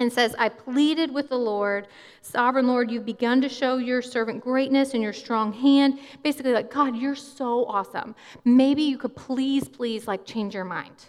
and 0.00 0.10
says, 0.10 0.34
I 0.38 0.48
pleaded 0.48 1.12
with 1.12 1.28
the 1.28 1.38
Lord, 1.38 1.86
Sovereign 2.22 2.66
Lord, 2.66 2.90
you've 2.90 3.04
begun 3.04 3.40
to 3.42 3.48
show 3.48 3.76
your 3.76 4.00
servant 4.00 4.42
greatness 4.42 4.94
and 4.94 5.02
your 5.02 5.12
strong 5.12 5.52
hand. 5.52 6.00
Basically, 6.24 6.52
like, 6.52 6.72
God, 6.72 6.96
you're 6.96 7.14
so 7.14 7.66
awesome. 7.66 8.14
Maybe 8.44 8.82
you 8.82 8.96
could 8.96 9.14
please, 9.14 9.68
please, 9.68 10.08
like, 10.08 10.24
change 10.24 10.54
your 10.54 10.64
mind. 10.64 11.06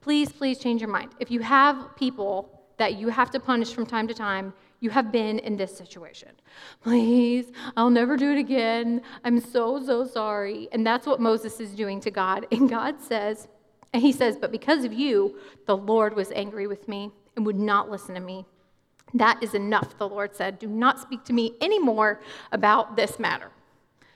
Please, 0.00 0.30
please 0.32 0.58
change 0.58 0.80
your 0.80 0.90
mind. 0.90 1.12
If 1.20 1.30
you 1.30 1.40
have 1.40 1.96
people 1.96 2.60
that 2.76 2.96
you 2.96 3.08
have 3.08 3.30
to 3.30 3.40
punish 3.40 3.72
from 3.72 3.86
time 3.86 4.08
to 4.08 4.14
time, 4.14 4.52
you 4.80 4.90
have 4.90 5.12
been 5.12 5.38
in 5.38 5.56
this 5.56 5.74
situation. 5.74 6.30
Please, 6.82 7.52
I'll 7.76 7.88
never 7.88 8.16
do 8.16 8.32
it 8.32 8.38
again. 8.38 9.00
I'm 9.24 9.40
so, 9.40 9.82
so 9.82 10.04
sorry. 10.04 10.68
And 10.72 10.84
that's 10.84 11.06
what 11.06 11.20
Moses 11.20 11.60
is 11.60 11.70
doing 11.70 12.00
to 12.00 12.10
God. 12.10 12.46
And 12.50 12.68
God 12.68 13.00
says, 13.00 13.48
and 13.92 14.02
he 14.02 14.10
says, 14.10 14.36
But 14.36 14.50
because 14.50 14.84
of 14.84 14.92
you, 14.92 15.38
the 15.66 15.76
Lord 15.76 16.16
was 16.16 16.32
angry 16.32 16.66
with 16.66 16.88
me 16.88 17.12
and 17.36 17.46
would 17.46 17.58
not 17.58 17.90
listen 17.90 18.14
to 18.14 18.20
me. 18.20 18.46
That 19.12 19.42
is 19.42 19.54
enough, 19.54 19.96
the 19.98 20.08
Lord 20.08 20.34
said. 20.34 20.58
Do 20.58 20.66
not 20.66 21.00
speak 21.00 21.24
to 21.24 21.32
me 21.32 21.54
anymore 21.60 22.20
about 22.52 22.96
this 22.96 23.18
matter. 23.18 23.50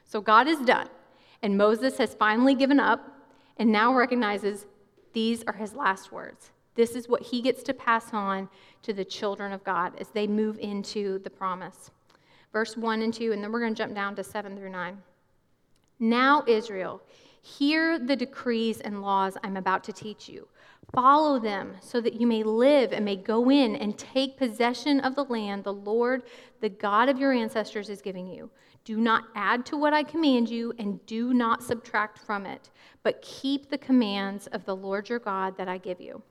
So 0.04 0.20
God 0.20 0.48
is 0.48 0.58
done. 0.60 0.88
And 1.42 1.56
Moses 1.56 1.98
has 1.98 2.14
finally 2.14 2.54
given 2.54 2.80
up 2.80 3.16
and 3.58 3.70
now 3.70 3.94
recognizes 3.94 4.66
these 5.12 5.44
are 5.46 5.52
his 5.52 5.74
last 5.74 6.10
words. 6.10 6.50
This 6.74 6.92
is 6.92 7.08
what 7.08 7.22
he 7.22 7.42
gets 7.42 7.62
to 7.64 7.74
pass 7.74 8.12
on 8.12 8.48
to 8.82 8.92
the 8.92 9.04
children 9.04 9.52
of 9.52 9.64
God 9.64 9.92
as 10.00 10.08
they 10.08 10.26
move 10.26 10.58
into 10.60 11.18
the 11.20 11.30
promise. 11.30 11.90
Verse 12.52 12.76
1 12.76 13.02
and 13.02 13.12
2, 13.12 13.32
and 13.32 13.42
then 13.42 13.52
we're 13.52 13.60
going 13.60 13.74
to 13.74 13.78
jump 13.78 13.94
down 13.94 14.16
to 14.16 14.24
7 14.24 14.56
through 14.56 14.70
9. 14.70 14.98
Now, 16.00 16.44
Israel, 16.46 17.02
hear 17.42 17.98
the 17.98 18.16
decrees 18.16 18.80
and 18.80 19.02
laws 19.02 19.36
I'm 19.42 19.56
about 19.56 19.84
to 19.84 19.92
teach 19.92 20.28
you. 20.28 20.46
Follow 20.94 21.38
them 21.38 21.76
so 21.80 22.00
that 22.00 22.14
you 22.14 22.26
may 22.26 22.42
live 22.42 22.92
and 22.92 23.04
may 23.04 23.16
go 23.16 23.50
in 23.50 23.76
and 23.76 23.98
take 23.98 24.38
possession 24.38 25.00
of 25.00 25.14
the 25.14 25.24
land 25.24 25.64
the 25.64 25.72
Lord, 25.72 26.22
the 26.60 26.68
God 26.68 27.08
of 27.08 27.18
your 27.18 27.32
ancestors, 27.32 27.90
is 27.90 28.00
giving 28.00 28.26
you. 28.26 28.50
Do 28.84 28.96
not 28.96 29.24
add 29.34 29.66
to 29.66 29.76
what 29.76 29.92
I 29.92 30.02
command 30.02 30.48
you, 30.48 30.72
and 30.78 31.04
do 31.04 31.34
not 31.34 31.62
subtract 31.62 32.18
from 32.18 32.46
it, 32.46 32.70
but 33.02 33.20
keep 33.20 33.68
the 33.68 33.76
commands 33.76 34.46
of 34.46 34.64
the 34.64 34.74
Lord 34.74 35.10
your 35.10 35.18
God 35.18 35.58
that 35.58 35.68
I 35.68 35.76
give 35.76 36.00
you. 36.00 36.22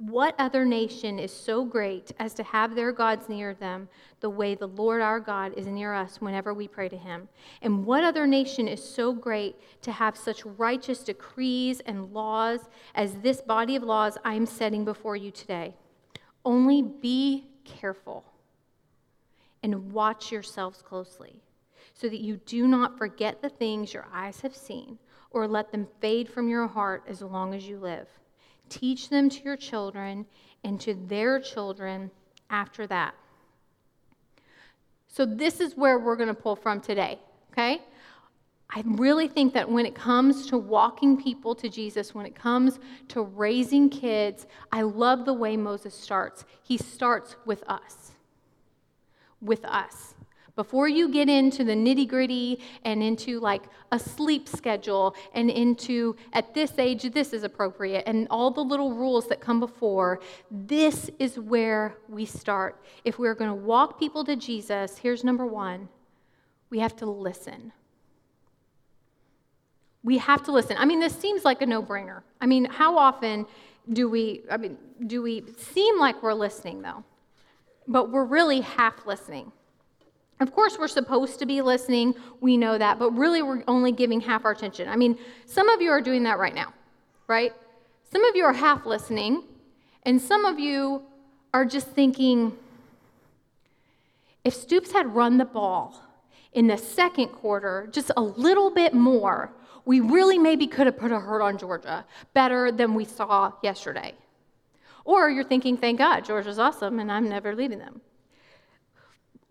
What 0.00 0.34
other 0.38 0.64
nation 0.64 1.18
is 1.18 1.30
so 1.30 1.62
great 1.62 2.10
as 2.18 2.32
to 2.34 2.42
have 2.42 2.74
their 2.74 2.90
gods 2.90 3.28
near 3.28 3.52
them 3.52 3.86
the 4.20 4.30
way 4.30 4.54
the 4.54 4.66
Lord 4.66 5.02
our 5.02 5.20
God 5.20 5.52
is 5.58 5.66
near 5.66 5.92
us 5.92 6.22
whenever 6.22 6.54
we 6.54 6.66
pray 6.66 6.88
to 6.88 6.96
him? 6.96 7.28
And 7.60 7.84
what 7.84 8.02
other 8.02 8.26
nation 8.26 8.66
is 8.66 8.82
so 8.82 9.12
great 9.12 9.56
to 9.82 9.92
have 9.92 10.16
such 10.16 10.46
righteous 10.46 11.00
decrees 11.00 11.80
and 11.80 12.14
laws 12.14 12.60
as 12.94 13.16
this 13.16 13.42
body 13.42 13.76
of 13.76 13.82
laws 13.82 14.16
I 14.24 14.32
am 14.32 14.46
setting 14.46 14.86
before 14.86 15.16
you 15.16 15.30
today? 15.30 15.74
Only 16.46 16.80
be 16.80 17.48
careful 17.64 18.24
and 19.62 19.92
watch 19.92 20.32
yourselves 20.32 20.80
closely 20.80 21.42
so 21.92 22.08
that 22.08 22.20
you 22.20 22.38
do 22.46 22.66
not 22.66 22.96
forget 22.96 23.42
the 23.42 23.50
things 23.50 23.92
your 23.92 24.06
eyes 24.10 24.40
have 24.40 24.56
seen 24.56 24.98
or 25.30 25.46
let 25.46 25.72
them 25.72 25.86
fade 26.00 26.30
from 26.30 26.48
your 26.48 26.68
heart 26.68 27.04
as 27.06 27.20
long 27.20 27.52
as 27.52 27.68
you 27.68 27.78
live. 27.78 28.08
Teach 28.70 29.10
them 29.10 29.28
to 29.28 29.42
your 29.42 29.56
children 29.56 30.24
and 30.64 30.80
to 30.80 30.94
their 30.94 31.38
children 31.38 32.10
after 32.48 32.86
that. 32.86 33.14
So, 35.08 35.26
this 35.26 35.60
is 35.60 35.76
where 35.76 35.98
we're 35.98 36.16
going 36.16 36.28
to 36.28 36.34
pull 36.34 36.56
from 36.56 36.80
today, 36.80 37.18
okay? 37.52 37.82
I 38.72 38.84
really 38.86 39.26
think 39.26 39.52
that 39.54 39.68
when 39.68 39.84
it 39.84 39.96
comes 39.96 40.46
to 40.46 40.56
walking 40.56 41.20
people 41.20 41.56
to 41.56 41.68
Jesus, 41.68 42.14
when 42.14 42.24
it 42.24 42.36
comes 42.36 42.78
to 43.08 43.22
raising 43.22 43.90
kids, 43.90 44.46
I 44.70 44.82
love 44.82 45.24
the 45.24 45.34
way 45.34 45.56
Moses 45.56 45.94
starts. 45.94 46.44
He 46.62 46.76
starts 46.76 47.34
with 47.44 47.64
us. 47.68 48.12
With 49.40 49.64
us. 49.64 50.14
Before 50.60 50.88
you 50.88 51.08
get 51.08 51.30
into 51.30 51.64
the 51.64 51.72
nitty 51.72 52.06
gritty 52.06 52.60
and 52.84 53.02
into 53.02 53.40
like 53.40 53.62
a 53.92 53.98
sleep 53.98 54.46
schedule 54.46 55.14
and 55.32 55.48
into 55.48 56.16
at 56.34 56.52
this 56.52 56.78
age, 56.78 57.10
this 57.14 57.32
is 57.32 57.44
appropriate, 57.44 58.04
and 58.06 58.28
all 58.28 58.50
the 58.50 58.60
little 58.60 58.92
rules 58.92 59.26
that 59.28 59.40
come 59.40 59.58
before, 59.58 60.20
this 60.50 61.10
is 61.18 61.38
where 61.38 61.96
we 62.10 62.26
start. 62.26 62.84
If 63.06 63.18
we're 63.18 63.34
going 63.34 63.48
to 63.48 63.54
walk 63.54 63.98
people 63.98 64.22
to 64.24 64.36
Jesus, 64.36 64.98
here's 64.98 65.24
number 65.24 65.46
one 65.46 65.88
we 66.68 66.78
have 66.80 66.94
to 66.96 67.06
listen. 67.06 67.72
We 70.02 70.18
have 70.18 70.42
to 70.42 70.52
listen. 70.52 70.76
I 70.78 70.84
mean, 70.84 71.00
this 71.00 71.16
seems 71.16 71.42
like 71.42 71.62
a 71.62 71.66
no 71.66 71.82
brainer. 71.82 72.20
I 72.38 72.44
mean, 72.44 72.66
how 72.66 72.98
often 72.98 73.46
do 73.90 74.10
we, 74.10 74.42
I 74.50 74.58
mean, 74.58 74.76
do 75.06 75.22
we 75.22 75.42
seem 75.56 75.98
like 75.98 76.22
we're 76.22 76.34
listening 76.34 76.82
though? 76.82 77.02
But 77.88 78.10
we're 78.10 78.26
really 78.26 78.60
half 78.60 79.06
listening. 79.06 79.52
Of 80.40 80.52
course, 80.52 80.78
we're 80.78 80.88
supposed 80.88 81.38
to 81.38 81.46
be 81.46 81.60
listening. 81.60 82.14
We 82.40 82.56
know 82.56 82.78
that, 82.78 82.98
but 82.98 83.10
really, 83.10 83.42
we're 83.42 83.62
only 83.68 83.92
giving 83.92 84.20
half 84.20 84.44
our 84.46 84.52
attention. 84.52 84.88
I 84.88 84.96
mean, 84.96 85.18
some 85.44 85.68
of 85.68 85.82
you 85.82 85.90
are 85.90 86.00
doing 86.00 86.22
that 86.24 86.38
right 86.38 86.54
now, 86.54 86.72
right? 87.26 87.52
Some 88.10 88.24
of 88.24 88.34
you 88.34 88.44
are 88.44 88.52
half 88.54 88.86
listening, 88.86 89.44
and 90.04 90.20
some 90.20 90.46
of 90.46 90.58
you 90.58 91.02
are 91.52 91.64
just 91.64 91.88
thinking 91.88 92.56
if 94.44 94.54
Stoops 94.54 94.92
had 94.92 95.14
run 95.14 95.36
the 95.36 95.44
ball 95.44 96.02
in 96.54 96.66
the 96.66 96.78
second 96.78 97.28
quarter 97.28 97.88
just 97.92 98.10
a 98.16 98.22
little 98.22 98.70
bit 98.70 98.94
more, 98.94 99.52
we 99.84 100.00
really 100.00 100.38
maybe 100.38 100.66
could 100.66 100.86
have 100.86 100.96
put 100.96 101.12
a 101.12 101.20
hurt 101.20 101.42
on 101.42 101.58
Georgia 101.58 102.04
better 102.32 102.72
than 102.72 102.94
we 102.94 103.04
saw 103.04 103.52
yesterday. 103.62 104.14
Or 105.04 105.28
you're 105.28 105.44
thinking, 105.44 105.76
thank 105.76 105.98
God, 105.98 106.24
Georgia's 106.24 106.58
awesome 106.58 106.98
and 107.00 107.12
I'm 107.12 107.28
never 107.28 107.54
leaving 107.54 107.78
them. 107.78 108.00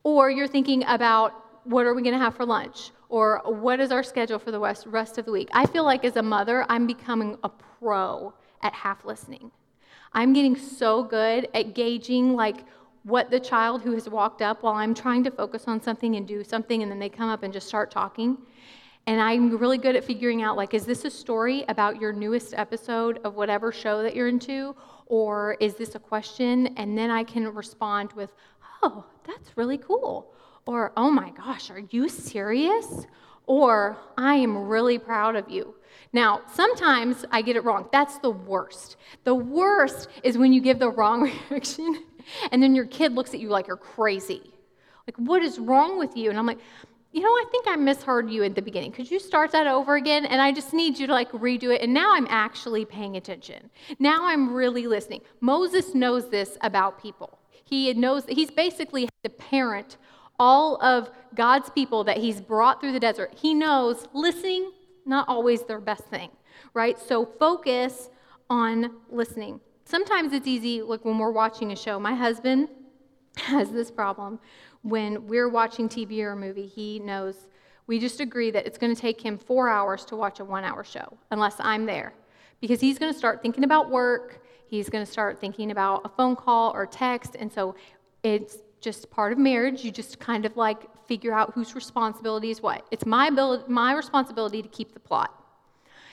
Or 0.03 0.29
you're 0.29 0.47
thinking 0.47 0.83
about 0.87 1.33
what 1.65 1.85
are 1.85 1.93
we 1.93 2.01
going 2.01 2.13
to 2.13 2.19
have 2.19 2.35
for 2.35 2.45
lunch? 2.45 2.91
Or 3.09 3.41
what 3.45 3.79
is 3.79 3.91
our 3.91 4.03
schedule 4.03 4.39
for 4.39 4.51
the 4.51 4.59
rest 4.59 5.17
of 5.17 5.25
the 5.25 5.31
week? 5.31 5.49
I 5.51 5.65
feel 5.65 5.83
like 5.83 6.05
as 6.05 6.15
a 6.15 6.23
mother, 6.23 6.65
I'm 6.69 6.85
becoming 6.87 7.37
a 7.43 7.49
pro 7.49 8.33
at 8.61 8.73
half 8.73 9.05
listening. 9.05 9.51
I'm 10.13 10.33
getting 10.33 10.55
so 10.55 11.03
good 11.03 11.47
at 11.53 11.73
gauging 11.73 12.35
like 12.35 12.65
what 13.03 13.31
the 13.31 13.39
child 13.39 13.81
who 13.81 13.93
has 13.93 14.09
walked 14.09 14.41
up 14.41 14.63
while 14.63 14.73
I'm 14.73 14.93
trying 14.93 15.23
to 15.23 15.31
focus 15.31 15.65
on 15.67 15.81
something 15.81 16.15
and 16.15 16.27
do 16.27 16.43
something 16.43 16.83
and 16.83 16.91
then 16.91 16.99
they 16.99 17.09
come 17.09 17.29
up 17.29 17.43
and 17.43 17.53
just 17.53 17.67
start 17.67 17.91
talking. 17.91 18.37
And 19.07 19.19
I'm 19.19 19.57
really 19.57 19.77
good 19.77 19.95
at 19.95 20.03
figuring 20.03 20.41
out 20.41 20.57
like 20.57 20.73
is 20.73 20.85
this 20.85 21.05
a 21.05 21.09
story 21.09 21.63
about 21.67 21.99
your 21.99 22.11
newest 22.13 22.53
episode 22.53 23.19
of 23.23 23.35
whatever 23.35 23.71
show 23.71 24.03
that 24.03 24.15
you're 24.15 24.27
into 24.27 24.75
or 25.05 25.57
is 25.59 25.75
this 25.75 25.95
a 25.95 25.99
question 25.99 26.67
and 26.77 26.97
then 26.97 27.09
I 27.09 27.23
can 27.23 27.47
respond 27.53 28.13
with 28.13 28.31
oh, 28.83 29.05
that's 29.29 29.57
really 29.57 29.77
cool. 29.77 30.33
Or, 30.65 30.91
oh 30.97 31.09
my 31.09 31.31
gosh, 31.31 31.69
are 31.69 31.83
you 31.89 32.09
serious? 32.09 33.05
Or, 33.45 33.97
I 34.17 34.35
am 34.35 34.67
really 34.67 34.99
proud 34.99 35.35
of 35.35 35.49
you. 35.49 35.75
Now, 36.13 36.41
sometimes 36.53 37.25
I 37.31 37.41
get 37.41 37.55
it 37.55 37.63
wrong. 37.63 37.87
That's 37.91 38.17
the 38.19 38.29
worst. 38.29 38.97
The 39.23 39.35
worst 39.35 40.07
is 40.23 40.37
when 40.37 40.53
you 40.53 40.61
give 40.61 40.79
the 40.79 40.89
wrong 40.89 41.31
reaction 41.49 42.03
and 42.51 42.61
then 42.61 42.75
your 42.75 42.85
kid 42.85 43.13
looks 43.13 43.33
at 43.33 43.39
you 43.39 43.49
like 43.49 43.67
you're 43.67 43.77
crazy. 43.77 44.53
Like, 45.07 45.17
what 45.17 45.41
is 45.41 45.57
wrong 45.57 45.97
with 45.97 46.15
you? 46.15 46.29
And 46.29 46.37
I'm 46.37 46.45
like, 46.45 46.59
you 47.11 47.21
know, 47.21 47.27
I 47.27 47.45
think 47.51 47.65
I 47.67 47.75
misheard 47.75 48.29
you 48.29 48.43
at 48.43 48.53
the 48.53 48.61
beginning. 48.61 48.91
Could 48.91 49.09
you 49.09 49.19
start 49.19 49.51
that 49.51 49.65
over 49.65 49.95
again? 49.95 50.25
And 50.25 50.39
I 50.39 50.51
just 50.51 50.73
need 50.73 50.99
you 50.99 51.07
to 51.07 51.13
like 51.13 51.31
redo 51.31 51.73
it. 51.73 51.81
And 51.81 51.91
now 51.91 52.13
I'm 52.13 52.27
actually 52.29 52.85
paying 52.85 53.17
attention. 53.17 53.71
Now 53.97 54.25
I'm 54.25 54.53
really 54.53 54.85
listening. 54.85 55.21
Moses 55.41 55.95
knows 55.95 56.29
this 56.29 56.57
about 56.61 57.01
people. 57.01 57.39
He 57.63 57.91
knows 57.93 58.25
that 58.25 58.33
he's 58.33 58.51
basically 58.51 59.08
the 59.23 59.29
parent 59.29 59.97
all 60.39 60.81
of 60.81 61.11
God's 61.35 61.69
people 61.69 62.05
that 62.05 62.17
he's 62.17 62.39
brought 62.39 62.79
through 62.79 62.93
the 62.93 62.99
desert. 62.99 63.33
He 63.35 63.53
knows 63.53 64.07
listening, 64.13 64.71
not 65.05 65.27
always 65.27 65.63
their 65.63 65.81
best 65.81 66.05
thing, 66.05 66.29
right? 66.73 66.97
So 66.97 67.25
focus 67.25 68.09
on 68.49 68.91
listening. 69.09 69.59
Sometimes 69.83 70.31
it's 70.31 70.47
easy, 70.47 70.81
like 70.81 71.03
when 71.03 71.17
we're 71.17 71.31
watching 71.31 71.73
a 71.73 71.75
show. 71.75 71.99
My 71.99 72.15
husband 72.15 72.69
has 73.37 73.69
this 73.71 73.91
problem. 73.91 74.39
When 74.81 75.27
we're 75.27 75.49
watching 75.49 75.89
TV 75.89 76.21
or 76.21 76.31
a 76.31 76.35
movie, 76.37 76.67
he 76.67 76.99
knows 76.99 77.47
we 77.87 77.99
just 77.99 78.21
agree 78.21 78.51
that 78.51 78.65
it's 78.65 78.77
going 78.77 78.95
to 78.95 79.01
take 79.01 79.19
him 79.19 79.37
four 79.37 79.67
hours 79.67 80.05
to 80.05 80.15
watch 80.15 80.39
a 80.39 80.45
one 80.45 80.63
hour 80.63 80.85
show, 80.85 81.17
unless 81.31 81.55
I'm 81.59 81.85
there. 81.85 82.13
Because 82.61 82.79
he's 82.79 82.97
going 82.97 83.11
to 83.11 83.17
start 83.17 83.41
thinking 83.41 83.63
about 83.63 83.89
work 83.89 84.41
He's 84.69 84.87
going 84.87 85.03
to 85.03 85.11
start 85.11 85.39
thinking 85.39 85.71
about 85.71 86.01
a 86.05 86.09
phone 86.09 86.35
call 86.35 86.71
or 86.73 86.85
text. 86.85 87.35
And 87.39 87.51
so 87.51 87.75
it's 88.21 88.57
just 88.81 89.09
part 89.09 89.31
of 89.31 89.37
marriage. 89.37 89.83
You 89.83 89.91
just 89.91 90.19
kind 90.19 90.45
of 90.45 90.55
like 90.57 90.83
figure 91.07 91.33
out 91.33 91.53
whose 91.53 91.75
responsibility 91.75 92.51
is 92.51 92.61
what. 92.61 92.85
It's 92.91 93.05
my, 93.05 93.27
ability, 93.27 93.63
my 93.67 93.93
responsibility 93.93 94.61
to 94.61 94.67
keep 94.69 94.93
the 94.93 94.99
plot. 94.99 95.33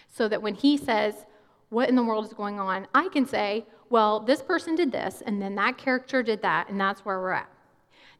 So 0.08 0.28
that 0.28 0.40
when 0.40 0.54
he 0.54 0.76
says, 0.76 1.26
What 1.68 1.88
in 1.88 1.96
the 1.96 2.02
world 2.02 2.26
is 2.26 2.32
going 2.32 2.58
on? 2.58 2.86
I 2.94 3.08
can 3.08 3.26
say, 3.26 3.66
Well, 3.90 4.20
this 4.20 4.42
person 4.42 4.74
did 4.74 4.92
this, 4.92 5.22
and 5.24 5.40
then 5.40 5.54
that 5.56 5.78
character 5.78 6.22
did 6.22 6.42
that, 6.42 6.68
and 6.68 6.80
that's 6.80 7.04
where 7.04 7.20
we're 7.20 7.32
at. 7.32 7.50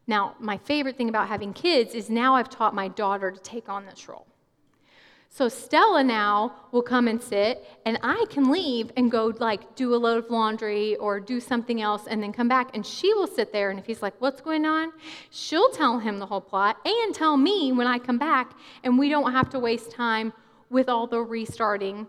Now, 0.06 0.36
my 0.38 0.56
favorite 0.58 0.96
thing 0.96 1.08
about 1.08 1.28
having 1.28 1.52
kids 1.52 1.94
is 1.94 2.08
now 2.08 2.36
I've 2.36 2.48
taught 2.48 2.74
my 2.74 2.88
daughter 2.88 3.30
to 3.30 3.40
take 3.40 3.68
on 3.68 3.86
this 3.86 4.08
role. 4.08 4.26
So 5.36 5.50
Stella 5.50 6.02
now 6.02 6.54
will 6.72 6.80
come 6.80 7.08
and 7.08 7.22
sit, 7.22 7.62
and 7.84 7.98
I 8.02 8.24
can 8.30 8.50
leave 8.50 8.90
and 8.96 9.10
go 9.10 9.34
like 9.38 9.76
do 9.76 9.94
a 9.94 9.96
load 9.96 10.24
of 10.24 10.30
laundry 10.30 10.96
or 10.96 11.20
do 11.20 11.40
something 11.40 11.82
else 11.82 12.06
and 12.06 12.22
then 12.22 12.32
come 12.32 12.48
back, 12.48 12.70
and 12.72 12.86
she 12.86 13.12
will 13.12 13.26
sit 13.26 13.52
there. 13.52 13.68
And 13.68 13.78
if 13.78 13.84
he's 13.84 14.00
like, 14.00 14.14
What's 14.18 14.40
going 14.40 14.64
on? 14.64 14.92
She'll 15.28 15.68
tell 15.68 15.98
him 15.98 16.20
the 16.20 16.24
whole 16.24 16.40
plot 16.40 16.78
and 16.86 17.14
tell 17.14 17.36
me 17.36 17.70
when 17.70 17.86
I 17.86 17.98
come 17.98 18.16
back, 18.16 18.52
and 18.82 18.98
we 18.98 19.10
don't 19.10 19.30
have 19.30 19.50
to 19.50 19.58
waste 19.58 19.90
time 19.90 20.32
with 20.70 20.88
all 20.88 21.06
the 21.06 21.20
restarting 21.20 22.06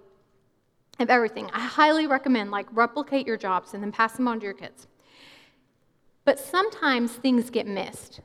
of 0.97 1.09
everything. 1.09 1.49
I 1.51 1.65
highly 1.65 2.07
recommend 2.07 2.49
like 2.49 2.67
replicate 2.71 3.27
your 3.27 3.35
jobs 3.35 3.73
and 3.73 3.83
then 3.83 3.91
pass 3.91 4.13
them 4.13 4.29
on 4.29 4.39
to 4.39 4.45
your 4.45 4.53
kids. 4.53 4.87
But 6.23 6.39
sometimes 6.39 7.11
things 7.11 7.49
get 7.49 7.67
missed 7.67 8.21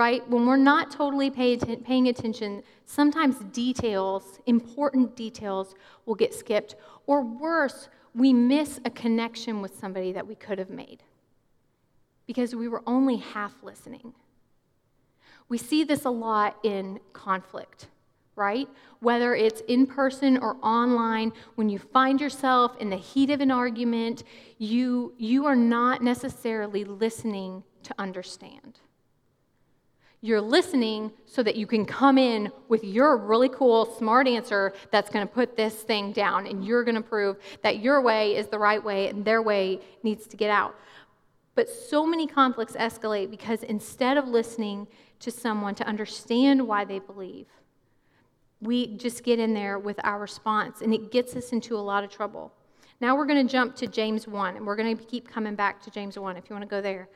right? 0.00 0.26
When 0.30 0.46
we're 0.46 0.56
not 0.56 0.90
totally 0.90 1.28
pay 1.28 1.58
paying 1.58 2.08
attention, 2.08 2.62
sometimes 2.86 3.36
details, 3.52 4.40
important 4.46 5.14
details, 5.14 5.74
will 6.06 6.14
get 6.14 6.32
skipped. 6.32 6.74
Or 7.06 7.20
worse, 7.20 7.90
we 8.14 8.32
miss 8.32 8.80
a 8.86 8.90
connection 8.90 9.60
with 9.60 9.78
somebody 9.78 10.12
that 10.12 10.26
we 10.26 10.36
could 10.36 10.58
have 10.58 10.70
made 10.70 11.02
because 12.26 12.54
we 12.54 12.66
were 12.66 12.82
only 12.86 13.16
half 13.16 13.62
listening. 13.62 14.14
We 15.50 15.58
see 15.58 15.84
this 15.84 16.06
a 16.06 16.10
lot 16.10 16.56
in 16.62 16.98
conflict, 17.12 17.88
right? 18.36 18.70
Whether 19.00 19.34
it's 19.34 19.60
in 19.68 19.86
person 19.86 20.38
or 20.38 20.56
online, 20.62 21.34
when 21.56 21.68
you 21.68 21.78
find 21.78 22.18
yourself 22.18 22.74
in 22.80 22.88
the 22.88 22.96
heat 22.96 23.28
of 23.28 23.42
an 23.42 23.50
argument, 23.50 24.24
you, 24.56 25.12
you 25.18 25.44
are 25.44 25.56
not 25.56 26.02
necessarily 26.02 26.84
listening 26.84 27.64
to 27.82 27.94
understand. 27.98 28.80
You're 30.22 30.40
listening 30.40 31.12
so 31.24 31.42
that 31.42 31.56
you 31.56 31.66
can 31.66 31.86
come 31.86 32.18
in 32.18 32.52
with 32.68 32.84
your 32.84 33.16
really 33.16 33.48
cool, 33.48 33.86
smart 33.86 34.28
answer 34.28 34.74
that's 34.90 35.08
going 35.10 35.26
to 35.26 35.32
put 35.32 35.56
this 35.56 35.74
thing 35.74 36.12
down, 36.12 36.46
and 36.46 36.62
you're 36.62 36.84
going 36.84 36.96
to 36.96 37.00
prove 37.00 37.38
that 37.62 37.80
your 37.80 38.02
way 38.02 38.36
is 38.36 38.48
the 38.48 38.58
right 38.58 38.82
way 38.84 39.08
and 39.08 39.24
their 39.24 39.40
way 39.40 39.80
needs 40.02 40.26
to 40.26 40.36
get 40.36 40.50
out. 40.50 40.74
But 41.54 41.70
so 41.70 42.04
many 42.06 42.26
conflicts 42.26 42.74
escalate 42.74 43.30
because 43.30 43.62
instead 43.62 44.18
of 44.18 44.28
listening 44.28 44.88
to 45.20 45.30
someone 45.30 45.74
to 45.76 45.86
understand 45.86 46.66
why 46.68 46.84
they 46.84 46.98
believe, 46.98 47.46
we 48.60 48.98
just 48.98 49.24
get 49.24 49.38
in 49.38 49.54
there 49.54 49.78
with 49.78 49.98
our 50.04 50.18
response, 50.18 50.82
and 50.82 50.92
it 50.92 51.10
gets 51.10 51.34
us 51.34 51.50
into 51.50 51.76
a 51.76 51.80
lot 51.80 52.04
of 52.04 52.10
trouble. 52.10 52.52
Now 53.00 53.16
we're 53.16 53.24
going 53.24 53.46
to 53.46 53.50
jump 53.50 53.74
to 53.76 53.86
James 53.86 54.28
1, 54.28 54.56
and 54.56 54.66
we're 54.66 54.76
going 54.76 54.94
to 54.94 55.02
keep 55.02 55.26
coming 55.26 55.54
back 55.54 55.82
to 55.84 55.90
James 55.90 56.18
1 56.18 56.36
if 56.36 56.50
you 56.50 56.54
want 56.54 56.68
to 56.68 56.68
go 56.68 56.82
there. 56.82 57.08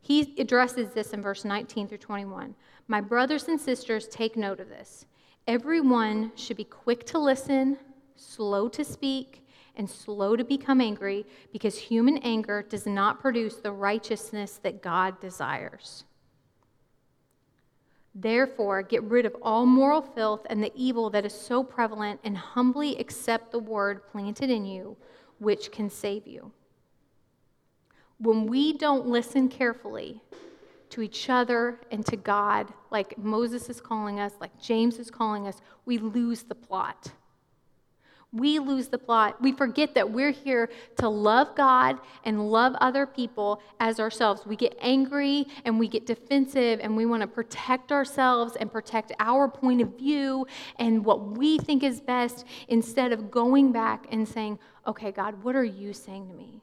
He 0.00 0.34
addresses 0.38 0.90
this 0.90 1.12
in 1.12 1.22
verse 1.22 1.44
19 1.44 1.88
through 1.88 1.98
21. 1.98 2.54
My 2.88 3.00
brothers 3.00 3.48
and 3.48 3.60
sisters, 3.60 4.08
take 4.08 4.36
note 4.36 4.60
of 4.60 4.68
this. 4.68 5.06
Everyone 5.46 6.32
should 6.34 6.56
be 6.56 6.64
quick 6.64 7.04
to 7.06 7.18
listen, 7.18 7.78
slow 8.16 8.68
to 8.68 8.84
speak, 8.84 9.46
and 9.76 9.88
slow 9.88 10.36
to 10.36 10.44
become 10.44 10.80
angry, 10.80 11.26
because 11.52 11.78
human 11.78 12.18
anger 12.18 12.62
does 12.62 12.86
not 12.86 13.20
produce 13.20 13.56
the 13.56 13.72
righteousness 13.72 14.58
that 14.62 14.82
God 14.82 15.20
desires. 15.20 16.04
Therefore, 18.14 18.82
get 18.82 19.04
rid 19.04 19.24
of 19.24 19.36
all 19.40 19.66
moral 19.66 20.02
filth 20.02 20.44
and 20.50 20.62
the 20.62 20.72
evil 20.74 21.10
that 21.10 21.24
is 21.24 21.32
so 21.32 21.62
prevalent, 21.62 22.20
and 22.24 22.36
humbly 22.36 22.96
accept 22.96 23.52
the 23.52 23.58
word 23.58 24.06
planted 24.08 24.50
in 24.50 24.64
you, 24.64 24.96
which 25.38 25.70
can 25.70 25.88
save 25.88 26.26
you 26.26 26.52
when 28.20 28.46
we 28.46 28.74
don't 28.74 29.06
listen 29.06 29.48
carefully 29.48 30.22
to 30.90 31.00
each 31.00 31.30
other 31.30 31.80
and 31.90 32.04
to 32.06 32.16
God, 32.16 32.68
like 32.90 33.16
Moses 33.16 33.70
is 33.70 33.80
calling 33.80 34.20
us, 34.20 34.32
like 34.40 34.60
James 34.60 34.98
is 34.98 35.10
calling 35.10 35.46
us, 35.46 35.60
we 35.86 35.98
lose 35.98 36.42
the 36.42 36.54
plot. 36.54 37.12
We 38.32 38.60
lose 38.60 38.88
the 38.88 38.98
plot. 38.98 39.40
We 39.42 39.50
forget 39.50 39.94
that 39.94 40.08
we're 40.08 40.30
here 40.30 40.70
to 40.98 41.08
love 41.08 41.56
God 41.56 41.98
and 42.24 42.48
love 42.48 42.74
other 42.80 43.04
people 43.04 43.60
as 43.80 43.98
ourselves. 43.98 44.46
We 44.46 44.54
get 44.54 44.76
angry 44.80 45.46
and 45.64 45.80
we 45.80 45.88
get 45.88 46.06
defensive 46.06 46.78
and 46.80 46.96
we 46.96 47.06
want 47.06 47.22
to 47.22 47.26
protect 47.26 47.90
ourselves 47.90 48.54
and 48.54 48.70
protect 48.70 49.12
our 49.18 49.48
point 49.48 49.80
of 49.80 49.98
view 49.98 50.46
and 50.78 51.04
what 51.04 51.36
we 51.36 51.58
think 51.58 51.82
is 51.82 52.00
best 52.00 52.44
instead 52.68 53.12
of 53.12 53.32
going 53.32 53.72
back 53.72 54.06
and 54.12 54.28
saying, 54.28 54.60
okay, 54.86 55.10
God, 55.10 55.42
what 55.42 55.56
are 55.56 55.64
you 55.64 55.92
saying 55.92 56.28
to 56.28 56.34
me? 56.34 56.62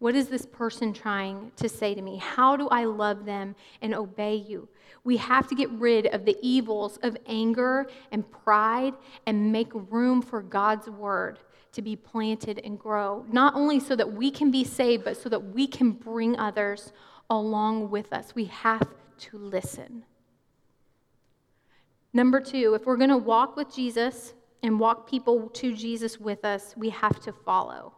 What 0.00 0.16
is 0.16 0.28
this 0.28 0.46
person 0.46 0.94
trying 0.94 1.52
to 1.56 1.68
say 1.68 1.94
to 1.94 2.00
me? 2.00 2.16
How 2.16 2.56
do 2.56 2.68
I 2.68 2.84
love 2.84 3.26
them 3.26 3.54
and 3.82 3.94
obey 3.94 4.34
you? 4.34 4.66
We 5.04 5.18
have 5.18 5.46
to 5.48 5.54
get 5.54 5.70
rid 5.70 6.06
of 6.06 6.24
the 6.24 6.36
evils 6.42 6.98
of 7.02 7.18
anger 7.26 7.86
and 8.10 8.28
pride 8.30 8.94
and 9.26 9.52
make 9.52 9.68
room 9.74 10.22
for 10.22 10.42
God's 10.42 10.88
word 10.88 11.38
to 11.72 11.82
be 11.82 11.96
planted 11.96 12.60
and 12.64 12.78
grow, 12.78 13.26
not 13.30 13.54
only 13.54 13.78
so 13.78 13.94
that 13.94 14.10
we 14.10 14.30
can 14.30 14.50
be 14.50 14.64
saved, 14.64 15.04
but 15.04 15.18
so 15.18 15.28
that 15.28 15.54
we 15.54 15.66
can 15.66 15.92
bring 15.92 16.36
others 16.38 16.92
along 17.28 17.90
with 17.90 18.10
us. 18.12 18.34
We 18.34 18.46
have 18.46 18.88
to 19.18 19.38
listen. 19.38 20.04
Number 22.14 22.40
two, 22.40 22.74
if 22.74 22.86
we're 22.86 22.96
going 22.96 23.10
to 23.10 23.18
walk 23.18 23.54
with 23.54 23.72
Jesus 23.72 24.32
and 24.62 24.80
walk 24.80 25.08
people 25.08 25.50
to 25.50 25.74
Jesus 25.74 26.18
with 26.18 26.44
us, 26.44 26.74
we 26.76 26.88
have 26.88 27.20
to 27.20 27.32
follow. 27.32 27.94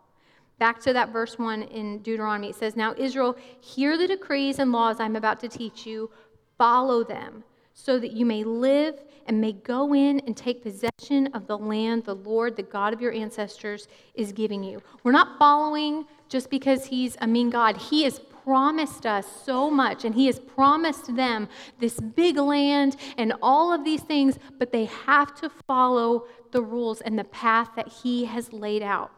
Back 0.59 0.81
to 0.83 0.93
that 0.93 1.13
verse 1.13 1.39
1 1.39 1.63
in 1.63 1.99
Deuteronomy, 1.99 2.51
it 2.51 2.55
says, 2.55 2.77
Now, 2.77 2.95
Israel, 2.97 3.37
hear 3.61 3.99
the 3.99 4.07
decrees 4.07 4.59
and 4.59 4.71
laws 4.71 5.01
I'm 5.01 5.17
about 5.17 5.41
to 5.41 5.49
teach 5.49 5.87
you, 5.87 6.11
follow 6.57 7.03
them, 7.03 7.43
so 7.75 7.99
that 7.99 8.13
you 8.13 8.25
may 8.25 8.45
live 8.45 9.01
and 9.27 9.41
may 9.41 9.53
go 9.53 9.95
in 9.95 10.21
and 10.21 10.37
take 10.37 10.63
possession 10.63 11.29
of 11.35 11.47
the 11.47 11.57
land 11.57 12.05
the 12.05 12.15
Lord, 12.15 12.57
the 12.57 12.63
God 12.63 12.93
of 12.93 13.01
your 13.01 13.13
ancestors, 13.13 13.89
is 14.15 14.33
giving 14.33 14.63
you. 14.63 14.83
We're 15.03 15.13
not 15.13 15.39
following 15.39 16.07
just 16.29 16.51
because 16.51 16.87
He's 16.87 17.17
a 17.21 17.27
mean 17.27 17.51
God. 17.51 17.77
He 17.77 18.05
has 18.05 18.21
promised 18.45 19.07
us 19.07 19.27
so 19.45 19.71
much, 19.71 20.05
and 20.05 20.15
He 20.15 20.27
has 20.27 20.39
promised 20.39 21.15
them 21.15 21.49
this 21.79 21.99
big 22.01 22.37
land 22.37 22.97
and 23.17 23.33
all 23.43 23.73
of 23.73 23.85
these 23.85 24.03
things, 24.03 24.39
but 24.59 24.73
they 24.73 24.87
have 24.87 25.35
to 25.37 25.49
follow 25.67 26.27
the 26.51 26.63
rules 26.63 27.01
and 27.01 27.19
the 27.19 27.25
path 27.25 27.71
that 27.77 27.89
He 27.89 28.25
has 28.25 28.53
laid 28.53 28.83
out. 28.83 29.13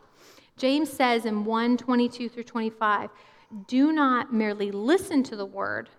James 0.57 0.91
says 0.91 1.25
in 1.25 1.45
1 1.45 1.77
22 1.77 2.29
through 2.29 2.45
25, 2.45 3.11
do 3.67 3.93
not 3.93 4.33
merely 4.33 4.71
listen 4.71 5.23
to 5.25 5.37
the 5.37 5.47
word 5.47 5.91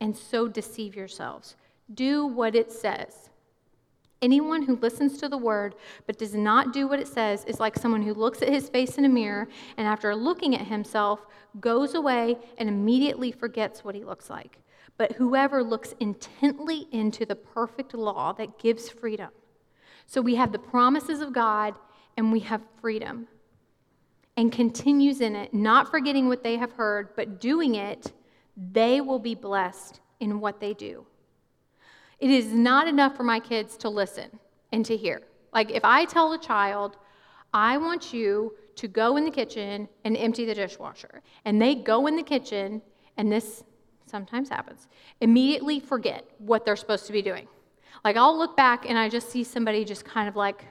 and 0.00 0.16
so 0.16 0.48
deceive 0.48 0.94
yourselves. 0.96 1.56
Do 1.92 2.26
what 2.26 2.54
it 2.54 2.72
says. 2.72 3.30
Anyone 4.22 4.62
who 4.62 4.76
listens 4.76 5.18
to 5.18 5.28
the 5.28 5.38
word 5.38 5.74
but 6.06 6.18
does 6.18 6.34
not 6.34 6.72
do 6.72 6.86
what 6.86 7.00
it 7.00 7.08
says 7.08 7.44
is 7.46 7.58
like 7.58 7.76
someone 7.76 8.02
who 8.02 8.12
looks 8.12 8.42
at 8.42 8.50
his 8.50 8.68
face 8.68 8.98
in 8.98 9.06
a 9.06 9.08
mirror 9.08 9.48
and 9.76 9.86
after 9.86 10.14
looking 10.14 10.54
at 10.54 10.66
himself 10.66 11.26
goes 11.58 11.94
away 11.94 12.36
and 12.58 12.68
immediately 12.68 13.32
forgets 13.32 13.82
what 13.82 13.94
he 13.94 14.04
looks 14.04 14.28
like. 14.28 14.58
But 14.98 15.12
whoever 15.12 15.62
looks 15.62 15.94
intently 16.00 16.86
into 16.92 17.24
the 17.24 17.36
perfect 17.36 17.94
law 17.94 18.32
that 18.34 18.58
gives 18.58 18.90
freedom. 18.90 19.30
So 20.06 20.20
we 20.20 20.34
have 20.34 20.52
the 20.52 20.58
promises 20.58 21.22
of 21.22 21.32
God 21.32 21.74
and 22.18 22.30
we 22.30 22.40
have 22.40 22.60
freedom 22.80 23.26
and 24.40 24.50
continues 24.50 25.20
in 25.20 25.36
it, 25.36 25.52
not 25.52 25.90
forgetting 25.90 26.26
what 26.26 26.42
they 26.42 26.56
have 26.56 26.72
heard, 26.72 27.14
but 27.14 27.42
doing 27.42 27.74
it, 27.74 28.10
they 28.72 29.02
will 29.02 29.18
be 29.18 29.34
blessed 29.34 30.00
in 30.18 30.40
what 30.40 30.60
they 30.60 30.72
do. 30.72 31.04
It 32.18 32.30
is 32.30 32.46
not 32.46 32.88
enough 32.88 33.14
for 33.18 33.22
my 33.22 33.38
kids 33.38 33.76
to 33.76 33.90
listen 33.90 34.30
and 34.72 34.82
to 34.86 34.96
hear. 34.96 35.20
Like 35.52 35.70
if 35.70 35.84
I 35.84 36.06
tell 36.06 36.32
a 36.32 36.38
child, 36.38 36.96
I 37.52 37.76
want 37.76 38.14
you 38.14 38.54
to 38.76 38.88
go 38.88 39.18
in 39.18 39.26
the 39.26 39.30
kitchen 39.30 39.86
and 40.04 40.16
empty 40.16 40.46
the 40.46 40.54
dishwasher, 40.54 41.20
and 41.44 41.60
they 41.60 41.74
go 41.74 42.06
in 42.06 42.16
the 42.16 42.22
kitchen, 42.22 42.80
and 43.18 43.30
this 43.30 43.62
sometimes 44.06 44.48
happens, 44.48 44.88
immediately 45.20 45.80
forget 45.80 46.24
what 46.38 46.64
they're 46.64 46.76
supposed 46.76 47.04
to 47.08 47.12
be 47.12 47.20
doing. 47.20 47.46
Like 48.04 48.16
I'll 48.16 48.38
look 48.38 48.56
back 48.56 48.88
and 48.88 48.98
I 48.98 49.10
just 49.10 49.28
see 49.28 49.44
somebody 49.44 49.84
just 49.84 50.06
kind 50.06 50.30
of 50.30 50.34
like 50.34 50.64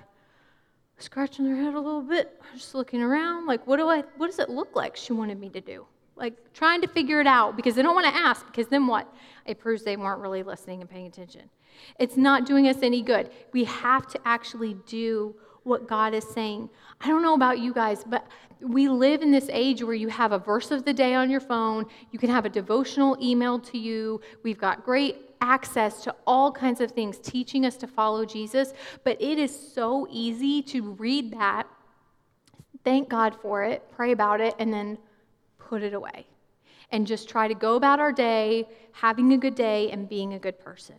scratching 1.02 1.46
their 1.46 1.56
head 1.56 1.74
a 1.74 1.80
little 1.80 2.02
bit, 2.02 2.42
just 2.54 2.76
looking 2.76 3.02
around, 3.02 3.46
like, 3.46 3.66
what 3.68 3.78
do 3.78 3.88
I, 3.88 4.04
what 4.18 4.28
does 4.28 4.40
it 4.40 4.50
look 4.50 4.76
like 4.76 4.96
she 4.96 5.14
wanted 5.14 5.40
me 5.40 5.50
to 5.50 5.62
do? 5.62 5.86
Like 6.16 6.54
trying 6.54 6.82
to 6.82 6.88
figure 6.88 7.22
it 7.22 7.28
out 7.28 7.56
because 7.56 7.76
they 7.76 7.82
don't 7.82 7.96
want 7.96 8.14
to 8.14 8.20
ask 8.20 8.46
because 8.46 8.68
then 8.68 8.88
what? 8.88 9.12
It 9.46 9.58
proves 9.58 9.84
they 9.84 9.96
weren't 9.96 10.20
really 10.20 10.44
listening 10.44 10.82
and 10.82 10.90
paying 10.90 11.08
attention. 11.08 11.50
It's 11.98 12.18
not 12.18 12.46
doing 12.46 12.68
us 12.68 12.78
any 12.84 13.02
good. 13.02 13.32
We 13.54 13.64
have 13.64 14.06
to 14.08 14.20
actually 14.26 14.76
do 14.86 15.34
what 15.64 15.88
God 15.88 16.14
is 16.14 16.28
saying. 16.28 16.70
I 17.00 17.08
don't 17.08 17.22
know 17.22 17.36
about 17.36 17.60
you 17.60 17.74
guys, 17.74 18.04
but 18.06 18.28
we 18.60 18.90
live 18.90 19.22
in 19.22 19.32
this 19.32 19.50
age 19.52 19.82
where 19.82 19.94
you 19.94 20.10
have 20.10 20.34
a 20.34 20.40
verse 20.40 20.72
of 20.72 20.84
the 20.84 20.94
day 20.94 21.14
on 21.14 21.30
your 21.30 21.40
phone, 21.40 21.86
you 22.12 22.20
can 22.20 22.30
have 22.30 22.46
a 22.46 22.50
devotional 22.50 23.16
emailed 23.18 23.70
to 23.72 23.78
you. 23.78 24.20
We've 24.44 24.58
got 24.58 24.84
great 24.84 25.29
access 25.41 26.04
to 26.04 26.15
all 26.28 26.52
kinds 26.52 26.82
of 26.82 26.91
things 26.91 27.17
teaching 27.19 27.65
us 27.65 27.78
to 27.78 27.88
follow 27.88 28.25
Jesus, 28.25 28.73
but 29.04 29.21
it 29.21 29.38
is 29.38 29.58
so 29.73 30.08
easy 30.10 30.62
to 30.63 30.91
read 30.93 31.32
that, 31.34 31.67
thank 32.84 33.10
God 33.10 33.36
for 33.41 33.63
it, 33.63 33.84
pray 33.91 34.12
about 34.12 34.41
it, 34.41 34.56
and 34.60 34.73
then 34.73 34.97
put 35.58 35.84
it 35.84 35.93
away. 35.93 36.25
And 36.91 37.06
just 37.06 37.30
try 37.30 37.47
to 37.47 37.54
go 37.54 37.75
about 37.75 37.99
our 37.99 38.12
day, 38.12 38.67
having 38.91 39.34
a 39.34 39.38
good 39.38 39.56
day, 39.56 39.91
and 39.91 40.10
being 40.10 40.34
a 40.34 40.39
good 40.39 40.60
person. 40.60 40.95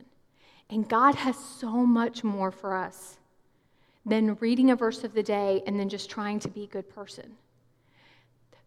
And 0.70 0.88
God 0.88 1.16
has 1.16 1.36
so 1.36 1.70
much 1.70 2.22
more 2.22 2.52
for 2.52 2.76
us 2.76 3.18
than 4.06 4.36
reading 4.36 4.70
a 4.70 4.76
verse 4.76 5.04
of 5.04 5.14
the 5.14 5.22
day 5.22 5.62
and 5.66 5.78
then 5.78 5.88
just 5.88 6.08
trying 6.08 6.38
to 6.40 6.48
be 6.48 6.64
a 6.64 6.68
good 6.68 6.88
person. 6.88 7.36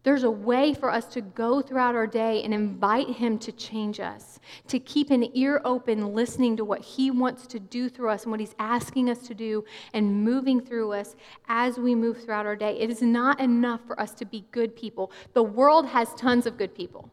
There's 0.04 0.22
a 0.22 0.30
way 0.30 0.74
for 0.74 0.90
us 0.90 1.06
to 1.06 1.22
go 1.22 1.62
throughout 1.62 1.94
our 1.94 2.06
day 2.06 2.42
and 2.42 2.52
invite 2.52 3.08
Him 3.08 3.38
to 3.38 3.50
change 3.50 4.00
us, 4.00 4.38
to 4.68 4.78
keep 4.78 5.10
an 5.10 5.30
ear 5.32 5.62
open, 5.64 6.14
listening 6.14 6.58
to 6.58 6.64
what 6.64 6.82
He 6.82 7.10
wants 7.10 7.46
to 7.48 7.58
do 7.58 7.88
through 7.88 8.10
us 8.10 8.24
and 8.24 8.30
what 8.30 8.38
He's 8.38 8.54
asking 8.58 9.08
us 9.08 9.26
to 9.26 9.34
do 9.34 9.64
and 9.94 10.22
moving 10.22 10.60
through 10.60 10.92
us 10.92 11.16
as 11.48 11.78
we 11.78 11.94
move 11.94 12.22
throughout 12.22 12.44
our 12.44 12.54
day. 12.54 12.78
It 12.78 12.90
is 12.90 13.00
not 13.00 13.40
enough 13.40 13.80
for 13.86 13.98
us 13.98 14.12
to 14.16 14.26
be 14.26 14.44
good 14.52 14.76
people. 14.76 15.10
The 15.32 15.42
world 15.42 15.86
has 15.86 16.12
tons 16.14 16.44
of 16.44 16.58
good 16.58 16.74
people 16.74 17.10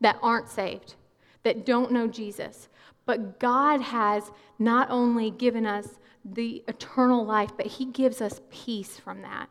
that 0.00 0.16
aren't 0.22 0.48
saved, 0.48 0.94
that 1.42 1.66
don't 1.66 1.90
know 1.90 2.06
Jesus. 2.06 2.68
But 3.04 3.40
God 3.40 3.80
has 3.80 4.30
not 4.60 4.88
only 4.90 5.32
given 5.32 5.66
us 5.66 5.98
the 6.24 6.62
eternal 6.68 7.26
life, 7.26 7.50
but 7.56 7.66
He 7.66 7.84
gives 7.86 8.20
us 8.20 8.40
peace 8.48 8.96
from 8.96 9.22
that 9.22 9.48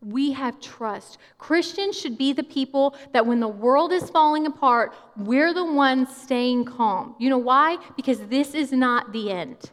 we 0.00 0.32
have 0.32 0.60
trust. 0.60 1.18
Christians 1.38 1.98
should 1.98 2.16
be 2.16 2.32
the 2.32 2.44
people 2.44 2.94
that 3.12 3.26
when 3.26 3.40
the 3.40 3.48
world 3.48 3.92
is 3.92 4.10
falling 4.10 4.46
apart, 4.46 4.94
we're 5.16 5.52
the 5.52 5.64
ones 5.64 6.14
staying 6.14 6.64
calm. 6.64 7.16
You 7.18 7.30
know 7.30 7.38
why? 7.38 7.78
Because 7.96 8.20
this 8.26 8.54
is 8.54 8.70
not 8.72 9.12
the 9.12 9.32
end. 9.32 9.70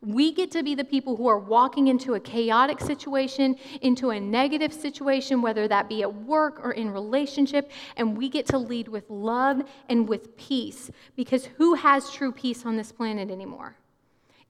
We 0.00 0.32
get 0.32 0.50
to 0.52 0.62
be 0.62 0.74
the 0.74 0.84
people 0.84 1.16
who 1.16 1.26
are 1.26 1.38
walking 1.38 1.88
into 1.88 2.14
a 2.14 2.20
chaotic 2.20 2.80
situation, 2.80 3.56
into 3.80 4.10
a 4.10 4.20
negative 4.20 4.72
situation, 4.72 5.42
whether 5.42 5.66
that 5.68 5.88
be 5.88 6.02
at 6.02 6.14
work 6.14 6.60
or 6.62 6.72
in 6.72 6.90
relationship, 6.90 7.70
and 7.96 8.16
we 8.16 8.28
get 8.28 8.46
to 8.46 8.58
lead 8.58 8.88
with 8.88 9.08
love 9.10 9.62
and 9.88 10.08
with 10.08 10.36
peace. 10.36 10.90
Because 11.16 11.46
who 11.46 11.74
has 11.74 12.10
true 12.10 12.30
peace 12.30 12.64
on 12.64 12.76
this 12.76 12.92
planet 12.92 13.30
anymore? 13.30 13.76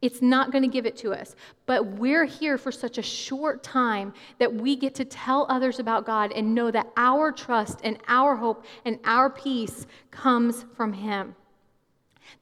It's 0.02 0.20
not 0.20 0.52
going 0.52 0.62
to 0.62 0.68
give 0.68 0.85
it 0.87 0.96
to 0.98 1.12
us. 1.12 1.35
But 1.64 1.87
we're 1.87 2.26
here 2.26 2.59
for 2.59 2.70
such 2.70 2.98
a 2.98 3.02
short 3.02 3.62
time 3.62 4.12
that 4.38 4.52
we 4.52 4.76
get 4.76 4.94
to 4.96 5.04
tell 5.04 5.46
others 5.48 5.78
about 5.78 6.04
God 6.04 6.32
and 6.32 6.54
know 6.54 6.70
that 6.70 6.88
our 6.96 7.32
trust 7.32 7.80
and 7.82 7.98
our 8.06 8.37
hope 8.37 8.64
and 8.85 8.98
our 9.04 9.30
peace 9.30 9.87
comes 10.11 10.64
from 10.76 10.92
Him. 10.92 11.35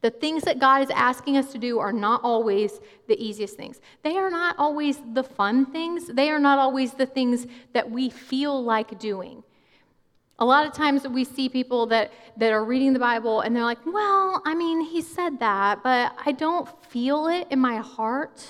The 0.01 0.11
things 0.11 0.43
that 0.45 0.59
God 0.59 0.83
is 0.83 0.91
asking 0.91 1.37
us 1.37 1.53
to 1.53 1.59
do 1.59 1.79
are 1.79 1.93
not 1.93 2.23
always 2.25 2.81
the 3.07 3.23
easiest 3.23 3.57
things. 3.57 3.81
They 4.03 4.17
are 4.17 4.31
not 4.31 4.57
always 4.59 4.99
the 5.13 5.23
fun 5.23 5.67
things. 5.67 6.07
They 6.07 6.31
are 6.31 6.39
not 6.39 6.59
always 6.59 6.93
the 6.93 7.07
things 7.07 7.47
that 7.73 7.91
we 7.91 8.11
feel 8.11 8.63
like 8.63 8.99
doing. 8.99 9.45
A 10.39 10.45
lot 10.45 10.67
of 10.67 10.73
times 10.73 11.07
we 11.07 11.25
see 11.25 11.49
people 11.49 11.87
that, 11.87 12.13
that 12.37 12.53
are 12.53 12.65
reading 12.65 12.93
the 12.93 12.99
Bible 12.99 13.41
and 13.41 13.55
they're 13.55 13.63
like, 13.63 13.85
well, 13.87 14.43
I 14.45 14.55
mean, 14.55 14.81
he 14.81 15.01
said 15.01 15.39
that, 15.39 15.83
but 15.83 16.13
I 16.27 16.33
don't 16.33 16.69
feel 16.87 17.29
it 17.29 17.47
in 17.51 17.61
my 17.61 17.77
heart. 17.77 18.45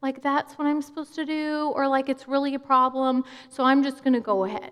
Like 0.00 0.22
that's 0.22 0.54
what 0.54 0.66
I'm 0.66 0.80
supposed 0.80 1.14
to 1.16 1.24
do, 1.24 1.72
or 1.74 1.88
like 1.88 2.08
it's 2.08 2.28
really 2.28 2.54
a 2.54 2.58
problem, 2.58 3.24
so 3.48 3.64
I'm 3.64 3.82
just 3.82 4.04
going 4.04 4.14
to 4.14 4.20
go 4.20 4.44
ahead. 4.44 4.70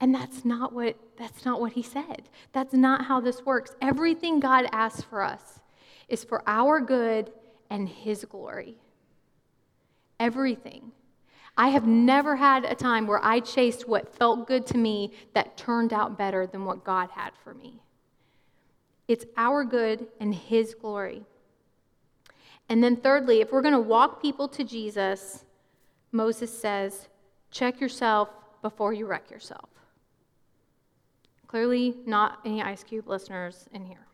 And 0.00 0.14
that's 0.14 0.44
not 0.44 0.72
what 0.72 0.96
that's 1.18 1.44
not 1.44 1.60
what 1.60 1.72
he 1.72 1.82
said. 1.82 2.28
That's 2.52 2.72
not 2.72 3.04
how 3.04 3.20
this 3.20 3.44
works. 3.44 3.76
Everything 3.82 4.40
God 4.40 4.66
asks 4.72 5.02
for 5.02 5.22
us 5.22 5.60
is 6.08 6.24
for 6.24 6.42
our 6.46 6.80
good 6.80 7.30
and 7.68 7.88
his 7.88 8.24
glory. 8.24 8.76
Everything. 10.18 10.92
I 11.60 11.68
have 11.68 11.86
never 11.86 12.36
had 12.36 12.64
a 12.64 12.74
time 12.74 13.06
where 13.06 13.22
I 13.22 13.38
chased 13.40 13.86
what 13.86 14.16
felt 14.16 14.46
good 14.46 14.66
to 14.68 14.78
me 14.78 15.12
that 15.34 15.58
turned 15.58 15.92
out 15.92 16.16
better 16.16 16.46
than 16.46 16.64
what 16.64 16.84
God 16.84 17.10
had 17.10 17.32
for 17.44 17.52
me. 17.52 17.82
It's 19.08 19.26
our 19.36 19.62
good 19.62 20.06
and 20.20 20.34
His 20.34 20.74
glory. 20.74 21.20
And 22.70 22.82
then, 22.82 22.96
thirdly, 22.96 23.42
if 23.42 23.52
we're 23.52 23.60
going 23.60 23.74
to 23.74 23.78
walk 23.78 24.22
people 24.22 24.48
to 24.48 24.64
Jesus, 24.64 25.44
Moses 26.12 26.50
says, 26.50 27.08
check 27.50 27.78
yourself 27.78 28.30
before 28.62 28.94
you 28.94 29.04
wreck 29.04 29.30
yourself. 29.30 29.68
Clearly, 31.46 31.94
not 32.06 32.38
any 32.42 32.62
Ice 32.62 32.82
Cube 32.82 33.06
listeners 33.06 33.68
in 33.74 33.84
here. 33.84 34.06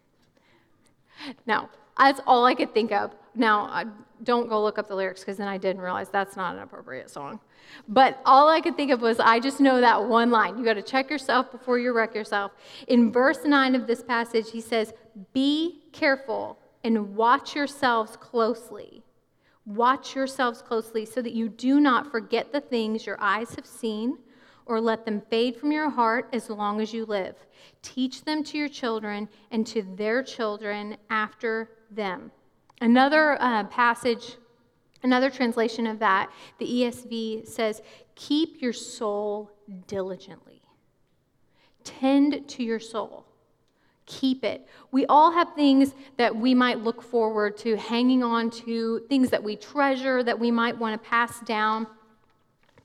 Now, 1.47 1.71
that's 1.97 2.21
all 2.27 2.45
I 2.45 2.57
could 2.57 2.75
think 2.75 2.91
of. 2.91 3.15
Now, 3.37 3.67
I 3.67 3.85
don't 4.25 4.49
go 4.49 4.63
look 4.63 4.79
up 4.79 4.89
the 4.89 4.95
lyrics 4.95 5.21
because 5.21 5.37
then 5.37 5.49
I 5.49 5.59
didn't 5.59 5.83
realize 5.83 6.09
that's 6.09 6.37
not 6.37 6.57
an 6.57 6.63
appropriate 6.63 7.11
song. 7.11 7.41
But 7.89 8.21
all 8.25 8.49
I 8.49 8.61
could 8.61 8.77
think 8.77 8.91
of 8.91 9.03
was 9.03 9.21
I 9.21 9.41
just 9.41 9.61
know 9.61 9.81
that 9.81 10.09
one 10.09 10.31
line. 10.31 10.59
You 10.59 10.65
got 10.65 10.75
to 10.75 10.83
check 10.83 11.11
yourself 11.11 11.53
before 11.53 11.79
you 11.79 11.93
wreck 11.93 12.15
yourself. 12.15 12.53
In 12.89 13.13
verse 13.13 13.45
9 13.45 13.75
of 13.75 13.87
this 13.87 14.03
passage, 14.03 14.51
he 14.51 14.61
says, 14.61 14.95
Be 15.33 15.83
careful 15.93 16.59
and 16.83 17.15
watch 17.15 17.55
yourselves 17.55 18.17
closely. 18.17 19.03
Watch 19.67 20.15
yourselves 20.15 20.63
closely 20.63 21.05
so 21.05 21.21
that 21.21 21.33
you 21.33 21.49
do 21.49 21.81
not 21.81 22.11
forget 22.11 22.53
the 22.53 22.61
things 22.61 23.05
your 23.05 23.21
eyes 23.21 23.55
have 23.57 23.67
seen 23.67 24.19
or 24.65 24.81
let 24.81 25.05
them 25.05 25.23
fade 25.29 25.57
from 25.57 25.73
your 25.73 25.91
heart 25.91 26.29
as 26.33 26.49
long 26.49 26.81
as 26.81 26.93
you 26.93 27.05
live. 27.05 27.35
Teach 27.83 28.25
them 28.25 28.43
to 28.45 28.59
your 28.59 28.69
children 28.69 29.29
and 29.51 29.67
to 29.67 29.83
their 29.97 30.23
children 30.23 30.97
after 31.11 31.71
them. 31.91 32.31
Another 32.81 33.41
uh, 33.41 33.65
passage, 33.65 34.37
another 35.03 35.31
translation 35.31 35.87
of 35.87 35.99
that, 35.99 36.31
the 36.59 36.67
ESV 36.67 37.47
says, 37.49 37.83
Keep 38.15 38.61
your 38.61 38.73
soul 38.73 39.51
diligently. 39.87 40.63
Tend 41.85 42.49
to 42.49 42.63
your 42.63 42.81
soul. 42.81 43.27
Keep 44.07 44.45
it. 44.45 44.67
We 44.93 45.05
all 45.07 45.33
have 45.33 45.55
things 45.55 45.95
that 46.17 46.35
we 46.35 46.55
might 46.55 46.81
look 46.81 47.03
forward 47.03 47.57
to, 47.59 47.77
hanging 47.77 48.23
on 48.23 48.51
to, 48.51 49.01
things 49.09 49.31
that 49.31 49.43
we 49.43 49.57
treasure, 49.57 50.23
that 50.23 50.39
we 50.39 50.51
might 50.51 50.79
want 50.79 51.01
to 51.01 51.09
pass 51.09 51.41
down. 51.41 51.87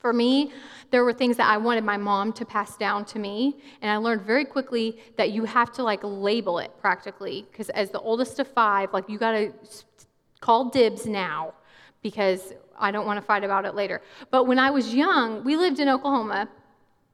For 0.02 0.12
me, 0.12 0.52
there 0.90 1.06
were 1.06 1.14
things 1.14 1.38
that 1.38 1.48
I 1.48 1.58
wanted 1.58 1.84
my 1.84 1.96
mom 1.96 2.34
to 2.34 2.44
pass 2.44 2.76
down 2.76 3.06
to 3.06 3.20
me, 3.20 3.62
and 3.84 3.92
I 3.92 3.98
learned 3.98 4.24
very 4.24 4.46
quickly 4.46 5.00
that 5.16 5.32
you 5.32 5.46
have 5.46 5.72
to 5.74 5.84
like 5.84 6.00
label 6.04 6.58
it 6.58 6.72
practically 6.82 7.46
because 7.52 7.70
as 7.70 7.92
the 7.92 8.00
oldest 8.00 8.40
of 8.40 8.48
5, 8.48 8.94
like 8.94 9.08
you 9.08 9.20
got 9.20 9.34
to 9.34 9.54
call 10.40 10.70
dibs 10.70 11.06
now 11.06 11.54
because 12.02 12.54
I 12.80 12.90
don't 12.90 13.06
want 13.06 13.18
to 13.18 13.26
fight 13.26 13.44
about 13.44 13.64
it 13.66 13.76
later. 13.76 14.02
But 14.32 14.46
when 14.46 14.58
I 14.58 14.72
was 14.72 14.92
young, 14.92 15.44
we 15.44 15.56
lived 15.56 15.80
in 15.80 15.88
Oklahoma 15.88 16.50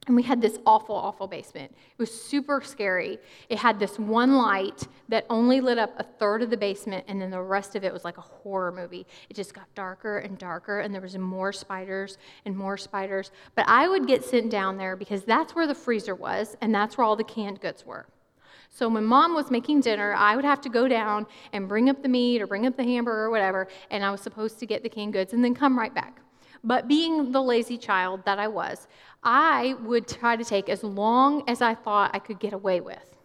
and 0.07 0.15
we 0.15 0.23
had 0.23 0.41
this 0.41 0.57
awful, 0.65 0.95
awful 0.95 1.27
basement. 1.27 1.69
It 1.71 1.99
was 1.99 2.11
super 2.11 2.61
scary. 2.61 3.19
It 3.49 3.59
had 3.59 3.77
this 3.77 3.99
one 3.99 4.37
light 4.37 4.87
that 5.09 5.25
only 5.29 5.61
lit 5.61 5.77
up 5.77 5.93
a 5.97 6.03
third 6.03 6.41
of 6.41 6.49
the 6.49 6.57
basement, 6.57 7.05
and 7.07 7.21
then 7.21 7.29
the 7.29 7.41
rest 7.41 7.75
of 7.75 7.83
it 7.83 7.93
was 7.93 8.05
like 8.05 8.17
a 8.17 8.21
horror 8.21 8.71
movie. 8.71 9.05
It 9.29 9.35
just 9.35 9.53
got 9.53 9.65
darker 9.75 10.19
and 10.19 10.37
darker, 10.37 10.79
and 10.79 10.93
there 10.93 11.01
was 11.01 11.17
more 11.17 11.51
spiders 11.51 12.17
and 12.45 12.55
more 12.55 12.77
spiders. 12.77 13.31
But 13.53 13.67
I 13.67 13.87
would 13.87 14.07
get 14.07 14.23
sent 14.23 14.49
down 14.49 14.77
there 14.77 14.95
because 14.95 15.23
that's 15.23 15.53
where 15.53 15.67
the 15.67 15.75
freezer 15.75 16.15
was, 16.15 16.55
and 16.61 16.73
that's 16.73 16.97
where 16.97 17.05
all 17.05 17.17
the 17.17 17.23
canned 17.25 17.59
goods 17.59 17.85
were. 17.85 18.07
So 18.69 18.87
when 18.87 19.03
mom 19.03 19.33
was 19.33 19.51
making 19.51 19.81
dinner, 19.81 20.13
I 20.13 20.35
would 20.35 20.45
have 20.45 20.61
to 20.61 20.69
go 20.69 20.87
down 20.87 21.25
and 21.51 21.67
bring 21.67 21.89
up 21.89 22.01
the 22.01 22.09
meat 22.09 22.41
or 22.41 22.47
bring 22.47 22.65
up 22.65 22.77
the 22.77 22.83
hamburger 22.83 23.25
or 23.25 23.29
whatever, 23.29 23.67
and 23.91 24.05
I 24.05 24.11
was 24.11 24.21
supposed 24.21 24.59
to 24.59 24.65
get 24.65 24.83
the 24.83 24.89
canned 24.89 25.13
goods 25.13 25.33
and 25.33 25.43
then 25.43 25.53
come 25.53 25.77
right 25.77 25.93
back. 25.93 26.21
But 26.63 26.87
being 26.87 27.31
the 27.31 27.41
lazy 27.41 27.77
child 27.77 28.25
that 28.25 28.39
I 28.39 28.47
was, 28.47 28.87
I 29.23 29.75
would 29.81 30.07
try 30.07 30.35
to 30.35 30.43
take 30.43 30.69
as 30.69 30.83
long 30.83 31.43
as 31.47 31.61
I 31.61 31.75
thought 31.75 32.11
I 32.13 32.19
could 32.19 32.39
get 32.39 32.53
away 32.53 32.81
with 32.81 33.17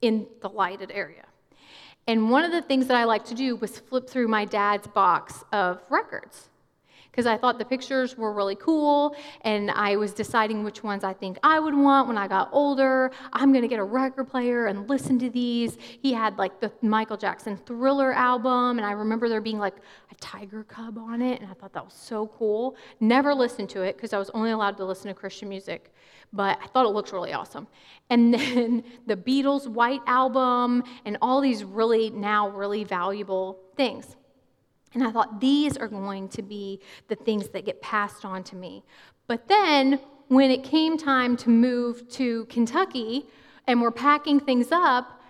in 0.00 0.26
the 0.40 0.48
lighted 0.48 0.90
area. 0.92 1.24
And 2.06 2.30
one 2.30 2.44
of 2.44 2.52
the 2.52 2.62
things 2.62 2.86
that 2.86 2.96
I 2.96 3.04
liked 3.04 3.26
to 3.26 3.34
do 3.34 3.56
was 3.56 3.78
flip 3.78 4.08
through 4.08 4.28
my 4.28 4.44
dad's 4.44 4.86
box 4.86 5.44
of 5.52 5.82
records 5.90 6.48
because 7.10 7.26
I 7.26 7.36
thought 7.36 7.58
the 7.58 7.64
pictures 7.64 8.16
were 8.16 8.32
really 8.32 8.54
cool 8.54 9.16
and 9.42 9.70
I 9.70 9.96
was 9.96 10.12
deciding 10.12 10.62
which 10.62 10.82
ones 10.82 11.04
I 11.04 11.12
think 11.12 11.38
I 11.42 11.58
would 11.58 11.74
want 11.74 12.06
when 12.06 12.16
I 12.16 12.28
got 12.28 12.48
older. 12.52 13.10
I'm 13.32 13.52
going 13.52 13.62
to 13.62 13.68
get 13.68 13.80
a 13.80 13.84
record 13.84 14.28
player 14.28 14.66
and 14.66 14.88
listen 14.88 15.18
to 15.20 15.30
these. 15.30 15.76
He 15.80 16.12
had 16.12 16.38
like 16.38 16.60
the 16.60 16.70
Michael 16.82 17.16
Jackson 17.16 17.56
Thriller 17.56 18.12
album 18.12 18.78
and 18.78 18.86
I 18.86 18.92
remember 18.92 19.28
there 19.28 19.40
being 19.40 19.58
like 19.58 19.76
a 20.10 20.14
tiger 20.20 20.64
cub 20.64 20.98
on 20.98 21.20
it 21.22 21.40
and 21.40 21.50
I 21.50 21.54
thought 21.54 21.72
that 21.72 21.84
was 21.84 21.94
so 21.94 22.28
cool. 22.38 22.76
Never 23.00 23.34
listened 23.34 23.70
to 23.70 23.82
it 23.82 23.96
because 23.96 24.12
I 24.12 24.18
was 24.18 24.30
only 24.30 24.50
allowed 24.50 24.76
to 24.76 24.84
listen 24.84 25.08
to 25.08 25.14
Christian 25.14 25.48
music, 25.48 25.92
but 26.32 26.58
I 26.62 26.66
thought 26.68 26.86
it 26.86 26.90
looked 26.90 27.12
really 27.12 27.32
awesome. 27.32 27.66
And 28.10 28.32
then 28.34 28.84
the 29.06 29.16
Beatles 29.16 29.66
White 29.66 30.02
Album 30.06 30.84
and 31.04 31.18
all 31.20 31.40
these 31.40 31.64
really 31.64 32.10
now 32.10 32.48
really 32.50 32.84
valuable 32.84 33.58
things. 33.76 34.17
And 34.94 35.04
I 35.04 35.10
thought, 35.10 35.40
these 35.40 35.76
are 35.76 35.88
going 35.88 36.28
to 36.30 36.42
be 36.42 36.80
the 37.08 37.14
things 37.14 37.48
that 37.50 37.64
get 37.64 37.80
passed 37.82 38.24
on 38.24 38.42
to 38.44 38.56
me. 38.56 38.82
But 39.26 39.48
then, 39.48 40.00
when 40.28 40.50
it 40.50 40.62
came 40.62 40.96
time 40.96 41.36
to 41.38 41.50
move 41.50 42.08
to 42.10 42.46
Kentucky 42.46 43.26
and 43.66 43.80
we're 43.80 43.90
packing 43.90 44.40
things 44.40 44.68
up, 44.72 45.20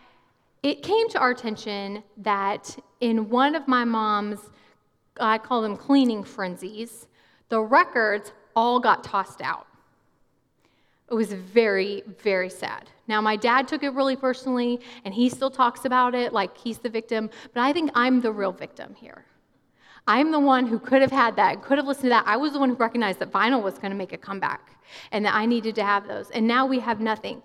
it 0.63 0.83
came 0.83 1.09
to 1.11 1.19
our 1.19 1.31
attention 1.31 2.03
that 2.19 2.79
in 3.01 3.29
one 3.29 3.55
of 3.55 3.69
my 3.69 3.85
mom's, 3.85 4.41
I 5.21 5.39
call 5.39 5.63
them 5.63 5.77
cleaning 5.77 6.25
frenzies, 6.25 7.07
the 7.49 7.61
records 7.61 8.33
all 8.55 8.81
got 8.81 9.05
tossed 9.05 9.41
out. 9.41 9.67
It 11.11 11.15
was 11.15 11.33
very, 11.33 12.03
very 12.23 12.51
sad. 12.51 12.91
Now, 13.07 13.21
my 13.21 13.37
dad 13.37 13.67
took 13.67 13.83
it 13.83 13.91
really 13.91 14.17
personally, 14.17 14.81
and 15.05 15.15
he 15.15 15.31
still 15.31 15.51
talks 15.51 15.85
about 15.85 16.15
it 16.15 16.33
like 16.33 16.59
he's 16.59 16.79
the 16.79 16.91
victim, 16.91 17.31
but 17.55 17.63
I 17.63 17.73
think 17.73 17.91
I'm 17.95 18.21
the 18.21 18.31
real 18.31 18.53
victim 18.53 18.95
here. 18.95 19.25
I'm 20.09 20.33
the 20.33 20.41
one 20.41 20.67
who 20.67 20.79
could 20.79 21.03
have 21.03 21.13
had 21.13 21.37
that, 21.37 21.63
could 21.63 21.77
have 21.77 21.87
listened 21.87 22.05
to 22.05 22.09
that. 22.09 22.25
I 22.27 22.39
was 22.39 22.55
the 22.55 22.59
one 22.59 22.71
who 22.71 22.75
recognized 22.77 23.19
that 23.19 23.31
vinyl 23.31 23.63
was 23.63 23.75
going 23.75 23.91
to 23.91 23.97
make 23.97 24.15
a 24.15 24.17
comeback 24.17 24.73
and 25.13 25.25
that 25.27 25.35
I 25.35 25.45
needed 25.45 25.75
to 25.77 25.85
have 25.85 26.09
those. 26.09 26.31
And 26.31 26.49
now 26.49 26.65
we 26.65 26.81
have 26.81 26.99
nothing. 26.99 27.43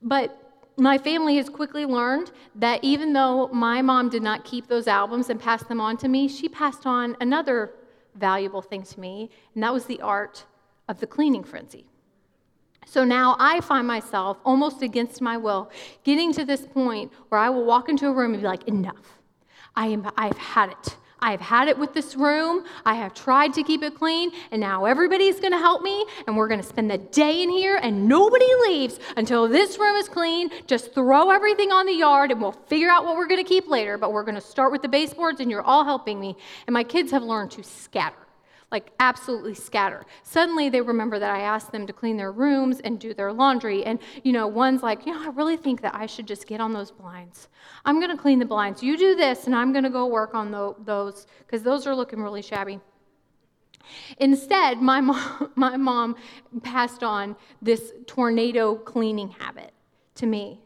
But 0.00 0.36
my 0.78 0.96
family 0.96 1.36
has 1.36 1.48
quickly 1.50 1.84
learned 1.84 2.30
that 2.54 2.82
even 2.82 3.12
though 3.12 3.48
my 3.48 3.82
mom 3.82 4.08
did 4.08 4.22
not 4.22 4.44
keep 4.44 4.68
those 4.68 4.88
albums 4.88 5.28
and 5.28 5.38
pass 5.38 5.62
them 5.64 5.80
on 5.80 5.96
to 5.98 6.08
me, 6.08 6.28
she 6.28 6.48
passed 6.48 6.86
on 6.86 7.16
another 7.20 7.74
valuable 8.14 8.62
thing 8.62 8.82
to 8.82 8.98
me, 8.98 9.30
and 9.54 9.62
that 9.62 9.72
was 9.72 9.84
the 9.84 10.00
art 10.00 10.46
of 10.88 11.00
the 11.00 11.06
cleaning 11.06 11.44
frenzy. 11.44 11.84
So 12.86 13.04
now 13.04 13.36
I 13.38 13.60
find 13.60 13.86
myself, 13.86 14.38
almost 14.44 14.80
against 14.80 15.20
my 15.20 15.36
will, 15.36 15.70
getting 16.04 16.32
to 16.32 16.44
this 16.44 16.62
point 16.62 17.12
where 17.28 17.40
I 17.40 17.50
will 17.50 17.66
walk 17.66 17.88
into 17.88 18.06
a 18.06 18.12
room 18.12 18.32
and 18.32 18.42
be 18.42 18.48
like, 18.48 18.66
enough. 18.66 19.18
I 19.76 19.88
am, 19.88 20.10
I've 20.16 20.38
had 20.38 20.70
it. 20.70 20.96
I 21.20 21.32
have 21.32 21.40
had 21.40 21.68
it 21.68 21.76
with 21.76 21.94
this 21.94 22.14
room. 22.14 22.64
I 22.84 22.94
have 22.94 23.14
tried 23.14 23.54
to 23.54 23.62
keep 23.62 23.82
it 23.82 23.94
clean, 23.94 24.30
and 24.50 24.60
now 24.60 24.84
everybody's 24.84 25.40
going 25.40 25.52
to 25.52 25.58
help 25.58 25.82
me, 25.82 26.06
and 26.26 26.36
we're 26.36 26.48
going 26.48 26.60
to 26.60 26.66
spend 26.66 26.90
the 26.90 26.98
day 26.98 27.42
in 27.42 27.50
here, 27.50 27.76
and 27.82 28.06
nobody 28.06 28.48
leaves 28.68 29.00
until 29.16 29.48
this 29.48 29.78
room 29.78 29.96
is 29.96 30.08
clean. 30.08 30.50
Just 30.66 30.94
throw 30.94 31.30
everything 31.30 31.72
on 31.72 31.86
the 31.86 31.94
yard, 31.94 32.30
and 32.30 32.40
we'll 32.40 32.52
figure 32.52 32.88
out 32.88 33.04
what 33.04 33.16
we're 33.16 33.26
going 33.26 33.42
to 33.42 33.48
keep 33.48 33.68
later. 33.68 33.98
But 33.98 34.12
we're 34.12 34.24
going 34.24 34.36
to 34.36 34.40
start 34.40 34.70
with 34.70 34.82
the 34.82 34.88
baseboards, 34.88 35.40
and 35.40 35.50
you're 35.50 35.62
all 35.62 35.84
helping 35.84 36.20
me. 36.20 36.36
And 36.66 36.74
my 36.74 36.84
kids 36.84 37.10
have 37.10 37.22
learned 37.22 37.50
to 37.52 37.64
scatter 37.64 38.27
like 38.70 38.92
absolutely 39.00 39.54
scatter. 39.54 40.04
Suddenly 40.22 40.68
they 40.68 40.80
remember 40.80 41.18
that 41.18 41.30
I 41.30 41.40
asked 41.40 41.72
them 41.72 41.86
to 41.86 41.92
clean 41.92 42.16
their 42.16 42.32
rooms 42.32 42.80
and 42.80 42.98
do 42.98 43.14
their 43.14 43.32
laundry. 43.32 43.84
And, 43.84 43.98
you 44.24 44.32
know, 44.32 44.46
one's 44.46 44.82
like, 44.82 45.06
you 45.06 45.14
know, 45.14 45.22
I 45.22 45.28
really 45.28 45.56
think 45.56 45.80
that 45.82 45.94
I 45.94 46.06
should 46.06 46.26
just 46.26 46.46
get 46.46 46.60
on 46.60 46.72
those 46.72 46.90
blinds. 46.90 47.48
I'm 47.86 47.98
going 47.98 48.14
to 48.14 48.20
clean 48.20 48.38
the 48.38 48.44
blinds. 48.44 48.82
You 48.82 48.98
do 48.98 49.14
this, 49.14 49.46
and 49.46 49.54
I'm 49.54 49.72
going 49.72 49.84
to 49.84 49.90
go 49.90 50.06
work 50.06 50.34
on 50.34 50.50
the, 50.50 50.74
those 50.84 51.26
because 51.46 51.62
those 51.62 51.86
are 51.86 51.94
looking 51.94 52.20
really 52.20 52.42
shabby. 52.42 52.78
Instead, 54.18 54.82
my 54.82 55.00
mom, 55.00 55.50
my 55.56 55.76
mom 55.76 56.16
passed 56.62 57.02
on 57.02 57.36
this 57.62 57.92
tornado 58.06 58.74
cleaning 58.74 59.30
habit 59.30 59.72
to 60.16 60.26
me 60.26 60.60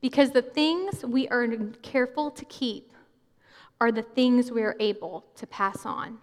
because 0.00 0.30
the 0.30 0.42
things 0.42 1.04
we 1.04 1.28
are 1.28 1.46
careful 1.82 2.30
to 2.32 2.44
keep 2.46 2.92
are 3.80 3.92
the 3.92 4.02
things 4.02 4.50
we 4.50 4.62
are 4.62 4.74
able 4.80 5.24
to 5.36 5.46
pass 5.46 5.86
on. 5.86 6.18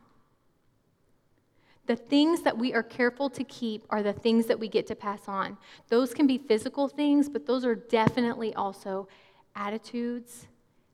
The 1.88 1.96
things 1.96 2.42
that 2.42 2.58
we 2.58 2.74
are 2.74 2.84
careful 2.84 3.30
to 3.30 3.44
keep 3.44 3.86
are 3.90 4.02
the 4.02 4.14
things 4.14 4.48
that 4.48 4.60
we 4.60 4.68
get 4.68 4.88
to 4.88 4.96
pass 4.96 5.28
on. 5.28 5.58
Those 5.90 6.14
can 6.14 6.26
be 6.26 6.38
physical 6.38 6.88
things, 6.88 7.30
but 7.30 7.46
those 7.46 7.64
are 7.64 7.76
definitely 7.76 8.54
also 8.56 9.08
attitudes, 9.56 10.48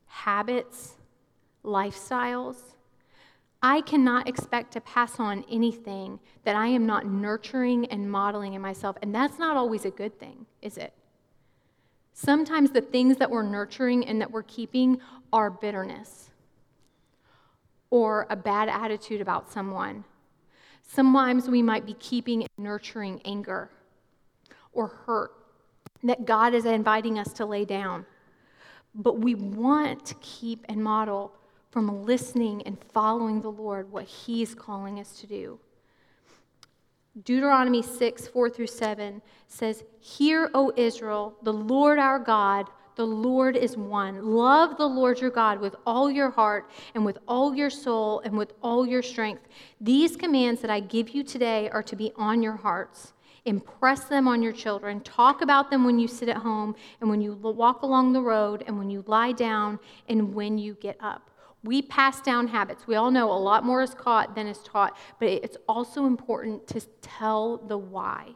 habits, 0.06 0.94
lifestyles. 1.64 2.56
I 3.62 3.80
cannot 3.80 4.28
expect 4.28 4.72
to 4.72 4.80
pass 4.80 5.18
on 5.18 5.44
anything 5.50 6.18
that 6.44 6.56
I 6.56 6.66
am 6.66 6.84
not 6.84 7.06
nurturing 7.06 7.86
and 7.86 8.10
modeling 8.10 8.54
in 8.54 8.60
myself. 8.60 8.96
And 9.02 9.14
that's 9.14 9.38
not 9.38 9.56
always 9.56 9.84
a 9.84 9.90
good 9.90 10.18
thing, 10.18 10.46
is 10.60 10.76
it? 10.76 10.92
Sometimes 12.12 12.72
the 12.72 12.82
things 12.82 13.16
that 13.16 13.30
we're 13.30 13.42
nurturing 13.42 14.04
and 14.06 14.20
that 14.20 14.30
we're 14.30 14.42
keeping 14.42 15.00
are 15.32 15.48
bitterness 15.48 16.30
or 17.88 18.26
a 18.28 18.36
bad 18.36 18.68
attitude 18.68 19.20
about 19.20 19.50
someone 19.50 20.04
Sometimes 20.94 21.48
we 21.48 21.62
might 21.62 21.86
be 21.86 21.94
keeping 21.94 22.42
and 22.42 22.50
nurturing 22.58 23.22
anger 23.24 23.70
or 24.74 24.88
hurt 24.88 25.32
that 26.02 26.26
God 26.26 26.52
is 26.52 26.66
inviting 26.66 27.18
us 27.18 27.32
to 27.34 27.46
lay 27.46 27.64
down. 27.64 28.04
But 28.94 29.18
we 29.18 29.34
want 29.34 30.04
to 30.04 30.14
keep 30.16 30.66
and 30.68 30.84
model 30.84 31.32
from 31.70 32.04
listening 32.04 32.60
and 32.66 32.76
following 32.92 33.40
the 33.40 33.50
Lord 33.50 33.90
what 33.90 34.04
He's 34.04 34.54
calling 34.54 35.00
us 35.00 35.18
to 35.20 35.26
do. 35.26 35.58
Deuteronomy 37.24 37.80
6, 37.80 38.28
4 38.28 38.50
through 38.50 38.66
7 38.66 39.22
says, 39.48 39.84
Hear, 39.98 40.50
O 40.52 40.72
Israel, 40.76 41.34
the 41.42 41.54
Lord 41.54 41.98
our 41.98 42.18
God, 42.18 42.68
the 42.94 43.06
Lord 43.06 43.56
is 43.56 43.76
one. 43.76 44.22
Love 44.24 44.76
the 44.76 44.86
Lord 44.86 45.20
your 45.20 45.30
God 45.30 45.60
with 45.60 45.74
all 45.86 46.10
your 46.10 46.30
heart 46.30 46.70
and 46.94 47.04
with 47.04 47.18
all 47.26 47.54
your 47.54 47.70
soul 47.70 48.20
and 48.20 48.36
with 48.36 48.52
all 48.62 48.86
your 48.86 49.02
strength. 49.02 49.48
These 49.80 50.16
commands 50.16 50.60
that 50.60 50.70
I 50.70 50.80
give 50.80 51.10
you 51.10 51.24
today 51.24 51.70
are 51.70 51.82
to 51.84 51.96
be 51.96 52.12
on 52.16 52.42
your 52.42 52.56
hearts. 52.56 53.14
Impress 53.44 54.04
them 54.04 54.28
on 54.28 54.42
your 54.42 54.52
children. 54.52 55.00
Talk 55.00 55.42
about 55.42 55.70
them 55.70 55.84
when 55.84 55.98
you 55.98 56.06
sit 56.06 56.28
at 56.28 56.36
home 56.36 56.76
and 57.00 57.10
when 57.10 57.20
you 57.20 57.32
walk 57.32 57.82
along 57.82 58.12
the 58.12 58.20
road 58.20 58.62
and 58.66 58.78
when 58.78 58.90
you 58.90 59.02
lie 59.06 59.32
down 59.32 59.80
and 60.08 60.34
when 60.34 60.58
you 60.58 60.74
get 60.74 60.96
up. 61.00 61.30
We 61.64 61.82
pass 61.82 62.20
down 62.20 62.48
habits. 62.48 62.86
We 62.86 62.96
all 62.96 63.10
know 63.10 63.30
a 63.30 63.34
lot 63.34 63.64
more 63.64 63.82
is 63.82 63.94
caught 63.94 64.34
than 64.34 64.46
is 64.46 64.58
taught, 64.58 64.96
but 65.18 65.28
it's 65.28 65.56
also 65.68 66.06
important 66.06 66.66
to 66.68 66.80
tell 67.00 67.58
the 67.58 67.78
why. 67.78 68.34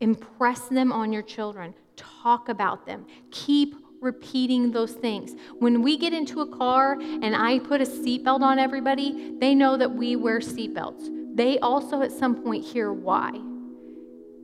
Impress 0.00 0.68
them 0.68 0.92
on 0.92 1.12
your 1.12 1.22
children 1.22 1.74
talk 2.22 2.48
about 2.48 2.86
them, 2.86 3.06
keep 3.30 3.74
repeating 4.00 4.70
those 4.70 4.92
things. 4.92 5.34
When 5.58 5.82
we 5.82 5.98
get 5.98 6.12
into 6.12 6.40
a 6.40 6.56
car 6.56 6.98
and 7.00 7.36
I 7.36 7.58
put 7.58 7.80
a 7.80 7.84
seatbelt 7.84 8.40
on 8.40 8.58
everybody, 8.58 9.34
they 9.38 9.54
know 9.54 9.76
that 9.76 9.92
we 9.92 10.16
wear 10.16 10.40
seatbelts. 10.40 11.36
They 11.36 11.58
also 11.58 12.02
at 12.02 12.12
some 12.12 12.42
point 12.42 12.64
hear 12.64 12.92
why 12.92 13.32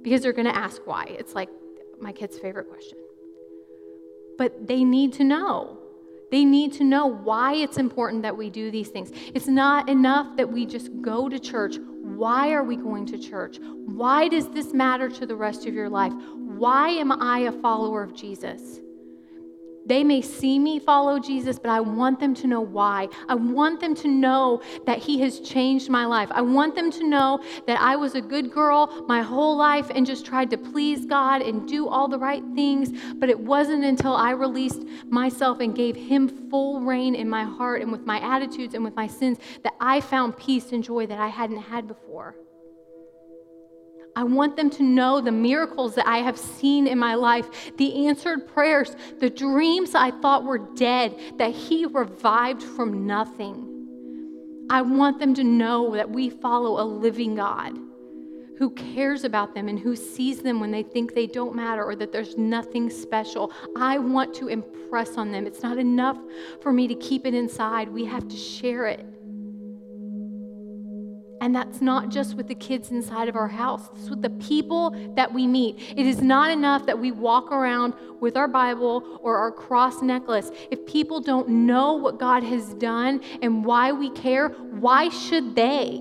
because 0.07 0.23
they're 0.23 0.33
going 0.33 0.47
to 0.47 0.57
ask 0.57 0.87
why. 0.87 1.05
It's 1.19 1.35
like 1.35 1.49
my 2.01 2.13
kid's 2.13 2.39
favorite 2.39 2.69
question. 2.69 2.97
But 4.39 4.69
they 4.69 4.85
need 4.85 5.15
to 5.15 5.25
know. 5.25 5.79
They 6.31 6.45
need 6.45 6.75
to 6.75 6.85
know 6.85 7.07
why 7.07 7.55
it's 7.55 7.77
important 7.77 8.23
that 8.23 8.37
we 8.37 8.49
do 8.49 8.71
these 8.71 8.89
things. 8.89 9.11
It's 9.35 9.49
not 9.49 9.89
enough 9.89 10.37
that 10.37 10.49
we 10.49 10.65
just 10.65 10.91
go 11.01 11.29
to 11.29 11.41
church. 11.41 11.79
Why 12.03 12.53
are 12.53 12.63
we 12.63 12.77
going 12.77 13.07
to 13.07 13.19
church? 13.19 13.59
Why 13.61 14.29
does 14.29 14.49
this 14.51 14.73
matter 14.73 15.09
to 15.09 15.27
the 15.27 15.35
rest 15.35 15.67
of 15.67 15.75
your 15.75 15.89
life? 15.89 16.13
Why 16.59 16.89
am 16.89 17.13
I 17.13 17.41
a 17.41 17.53
follower 17.53 18.03
of 18.03 18.15
Jesus? 18.15 18.81
They 19.87 20.03
may 20.03 20.21
see 20.21 20.59
me 20.59 20.81
follow 20.81 21.21
Jesus, 21.21 21.61
but 21.61 21.71
I 21.71 21.79
want 21.79 22.19
them 22.19 22.35
to 22.35 22.49
know 22.49 22.61
why. 22.61 23.09
I 23.29 23.37
want 23.37 23.79
them 23.79 23.95
to 23.97 24.09
know 24.09 24.61
that 24.85 24.99
He 24.99 25.21
has 25.21 25.39
changed 25.39 25.89
my 25.89 26.05
life. 26.05 26.29
I 26.33 26.41
want 26.41 26.75
them 26.75 26.91
to 26.91 27.09
know 27.09 27.41
that 27.69 27.81
I 27.81 27.95
was 27.95 28.17
a 28.17 28.21
good 28.21 28.51
girl 28.51 29.05
my 29.07 29.23
whole 29.23 29.57
life 29.57 29.89
and 29.95 30.05
just 30.05 30.27
tried 30.27 30.51
to 30.51 30.59
please 30.59 31.07
God 31.07 31.41
and 31.41 31.69
do 31.69 31.87
all 31.89 32.09
the 32.09 32.19
right 32.19 32.43
things. 32.57 32.91
But 33.15 33.31
it 33.31 33.39
wasn't 33.39 33.85
until 33.85 34.17
I 34.17 34.33
released 34.33 34.83
myself 35.09 35.61
and 35.61 35.73
gave 35.73 35.95
Him 35.95 36.51
full 36.51 36.81
reign 36.81 37.15
in 37.15 37.29
my 37.29 37.45
heart 37.45 37.81
and 37.81 37.93
with 37.93 38.05
my 38.05 38.19
attitudes 38.19 38.75
and 38.75 38.83
with 38.83 38.97
my 38.97 39.07
sins 39.07 39.39
that 39.63 39.75
I 39.81 40.01
found 40.01 40.37
peace 40.37 40.73
and 40.73 40.83
joy 40.83 41.07
that 41.07 41.21
I 41.21 41.29
hadn't 41.29 41.63
had 41.63 41.87
before. 41.87 42.35
I 44.17 44.25
want 44.25 44.57
them 44.57 44.71
to 44.71 44.83
know 44.83 45.21
the 45.21 45.31
miracles 45.31 45.95
that 45.97 46.09
I 46.09 46.19
have 46.19 46.39
seen 46.39 46.87
in 46.87 46.99
my 46.99 47.15
life, 47.15 47.77
the 47.77 48.07
answered 48.07 48.49
prayers, 48.49 48.97
the 49.21 49.29
dreams 49.29 49.95
I 49.95 50.11
thought 50.11 50.43
were 50.43 50.59
dead, 50.75 51.15
that 51.37 51.51
He 51.51 51.85
revived 51.85 52.63
from 52.63 53.07
nothing. 53.07 53.75
I 54.71 54.81
want 54.81 55.21
them 55.21 55.35
to 55.35 55.45
know 55.45 55.95
that 55.95 56.11
we 56.11 56.31
follow 56.31 56.83
a 56.83 56.85
living 56.85 57.35
God 57.35 57.79
who 58.59 58.71
cares 58.71 59.25
about 59.25 59.55
them 59.55 59.69
and 59.69 59.79
who 59.79 59.95
sees 59.95 60.41
them 60.41 60.61
when 60.61 60.71
they 60.71 60.83
think 60.83 61.15
they 61.15 61.27
don't 61.27 61.55
matter 61.55 61.85
or 61.85 61.95
that 61.95 62.11
there's 62.11 62.39
nothing 62.39 62.89
special. 62.89 63.53
I 63.77 63.99
want 63.99 64.35
to 64.37 64.49
impress 64.49 65.19
on 65.19 65.31
them. 65.31 65.47
It's 65.47 65.63
not 65.63 65.77
enough 65.77 66.19
for 66.63 66.73
me 66.73 66.89
to 66.89 66.95
keep 66.95 67.27
it 67.27 67.35
inside, 67.35 67.91
we 67.91 68.07
have 68.07 68.27
to 68.29 68.37
share 68.37 68.87
it. 68.87 69.05
And 71.47 71.55
that's 71.55 71.81
not 71.81 72.09
just 72.09 72.35
with 72.35 72.49
the 72.49 72.57
kids 72.57 72.91
inside 72.91 73.29
of 73.29 73.37
our 73.37 73.47
house, 73.47 73.89
it's 73.95 74.11
with 74.11 74.21
the 74.21 74.31
people 74.31 74.91
that 75.15 75.33
we 75.33 75.47
meet. 75.47 75.77
It 75.97 76.05
is 76.05 76.21
not 76.21 76.51
enough 76.51 76.87
that 76.87 76.99
we 76.99 77.13
walk 77.13 77.53
around 77.53 77.95
with 78.19 78.37
our 78.37 78.49
Bible 78.49 79.21
or 79.23 79.37
our 79.37 79.53
cross 79.53 80.03
necklace. 80.03 80.51
If 80.73 80.85
people 80.87 81.21
don't 81.21 81.49
know 81.49 81.93
what 81.93 82.19
God 82.19 82.43
has 82.43 82.75
done 82.75 83.21
and 83.43 83.65
why 83.65 83.93
we 83.93 84.11
care, 84.11 84.49
why 84.49 85.09
should 85.09 85.55
they? 85.55 86.01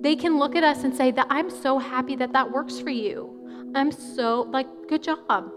They 0.00 0.16
can 0.16 0.38
look 0.38 0.56
at 0.56 0.64
us 0.64 0.82
and 0.82 0.96
say 0.96 1.10
that 1.10 1.26
I'm 1.28 1.50
so 1.50 1.78
happy 1.78 2.16
that 2.16 2.32
that 2.32 2.50
works 2.50 2.80
for 2.80 2.88
you. 2.88 3.70
I'm 3.74 3.92
so, 3.92 4.48
like, 4.50 4.66
good 4.88 5.02
job. 5.02 5.52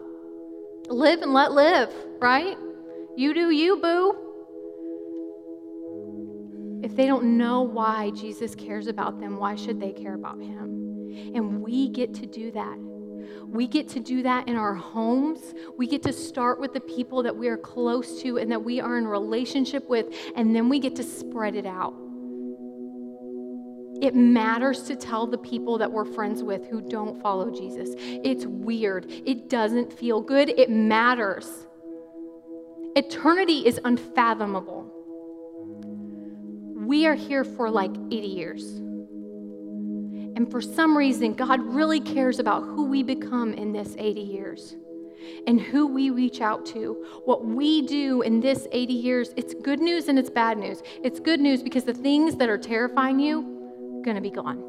Live 0.90 1.22
and 1.22 1.34
let 1.34 1.54
live, 1.54 1.94
right? 2.20 2.58
You 3.16 3.34
do 3.34 3.52
you, 3.52 3.78
boo 3.78 4.29
if 6.82 6.96
they 6.96 7.08
don't 7.08 7.38
know 7.38 7.62
why 7.62 8.12
Jesus 8.12 8.56
cares 8.56 8.88
about 8.88 9.20
them, 9.20 9.38
why 9.38 9.56
should 9.56 9.80
they 9.80 9.92
care 9.92 10.16
about 10.16 10.40
him? 10.40 11.32
And 11.36 11.62
we 11.62 11.90
get 11.90 12.14
to 12.16 12.26
do 12.26 12.52
that. 12.52 12.78
We 13.48 13.68
get 13.68 13.90
to 13.90 14.00
do 14.00 14.24
that 14.24 14.48
in 14.48 14.56
our 14.56 14.74
homes. 14.74 15.54
We 15.78 15.88
get 15.88 16.04
to 16.04 16.14
start 16.14 16.60
with 16.60 16.74
the 16.74 16.80
people 16.80 17.24
that 17.24 17.36
we 17.36 17.48
are 17.48 17.58
close 17.58 18.22
to 18.22 18.38
and 18.38 18.52
that 18.52 18.64
we 18.64 18.80
are 18.80 18.98
in 18.98 19.08
relationship 19.08 19.90
with, 19.90 20.08
and 20.36 20.56
then 20.56 20.70
we 20.70 20.80
get 20.80 20.96
to 20.98 21.04
spread 21.04 21.56
it 21.56 21.66
out. 21.66 21.94
It 24.02 24.16
matters 24.16 24.84
to 24.84 24.96
tell 24.96 25.28
the 25.28 25.38
people 25.38 25.78
that 25.80 25.92
we're 25.92 26.06
friends 26.06 26.42
with 26.42 26.66
who 26.68 26.80
don't 26.80 27.22
follow 27.22 27.52
Jesus. 27.52 27.90
It's 27.98 28.46
weird. 28.46 29.08
It 29.10 29.50
doesn't 29.50 29.92
feel 29.92 30.22
good. 30.22 30.50
It 30.50 30.70
matters. 30.70 31.68
Eternity 32.96 33.68
is 33.68 33.80
unfathomable 33.84 34.79
we 36.90 37.06
are 37.06 37.14
here 37.14 37.44
for 37.44 37.70
like 37.70 37.92
80 38.10 38.16
years. 38.28 38.64
And 40.36 40.50
for 40.50 40.60
some 40.60 40.98
reason, 40.98 41.36
God 41.36 41.64
really 41.64 42.00
cares 42.00 42.40
about 42.40 42.64
who 42.64 42.86
we 42.86 43.04
become 43.04 43.54
in 43.54 43.72
this 43.72 43.96
80 44.00 44.22
years 44.22 44.76
and 45.46 45.62
who 45.62 45.86
we 45.86 46.10
reach 46.10 46.42
out 46.42 46.66
to. 46.68 47.06
What 47.26 47.46
we 47.46 47.84
do 47.84 48.24
in 48.24 48.40
this 48.40 48.68
80 48.72 48.92
years, 48.92 49.36
it's 49.38 49.54
good 49.54 49.80
news 49.80 50.08
and 50.08 50.18
it's 50.18 50.32
bad 50.32 50.58
news. 50.58 50.82
It's 51.04 51.20
good 51.20 51.40
news 51.40 51.62
because 51.62 51.84
the 51.84 51.94
things 51.94 52.38
that 52.38 52.50
are 52.50 52.58
terrifying 52.58 53.20
you, 53.20 54.02
going 54.04 54.16
to 54.16 54.22
be 54.22 54.32
gone. 54.32 54.64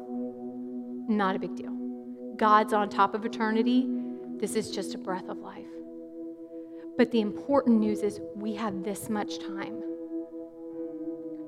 Not 1.09 1.35
a 1.35 1.39
big 1.39 1.55
deal. 1.55 1.75
God's 2.35 2.71
on 2.71 2.87
top 2.89 3.15
of 3.15 3.25
eternity. 3.25 3.87
This 4.37 4.55
is 4.55 4.69
just 4.69 4.93
a 4.93 4.99
breath 4.99 5.27
of 5.27 5.39
life. 5.39 5.65
But 6.99 7.09
the 7.09 7.21
important 7.21 7.79
news 7.79 8.01
is 8.01 8.19
we 8.35 8.53
have 8.53 8.83
this 8.83 9.09
much 9.09 9.39
time. 9.39 9.90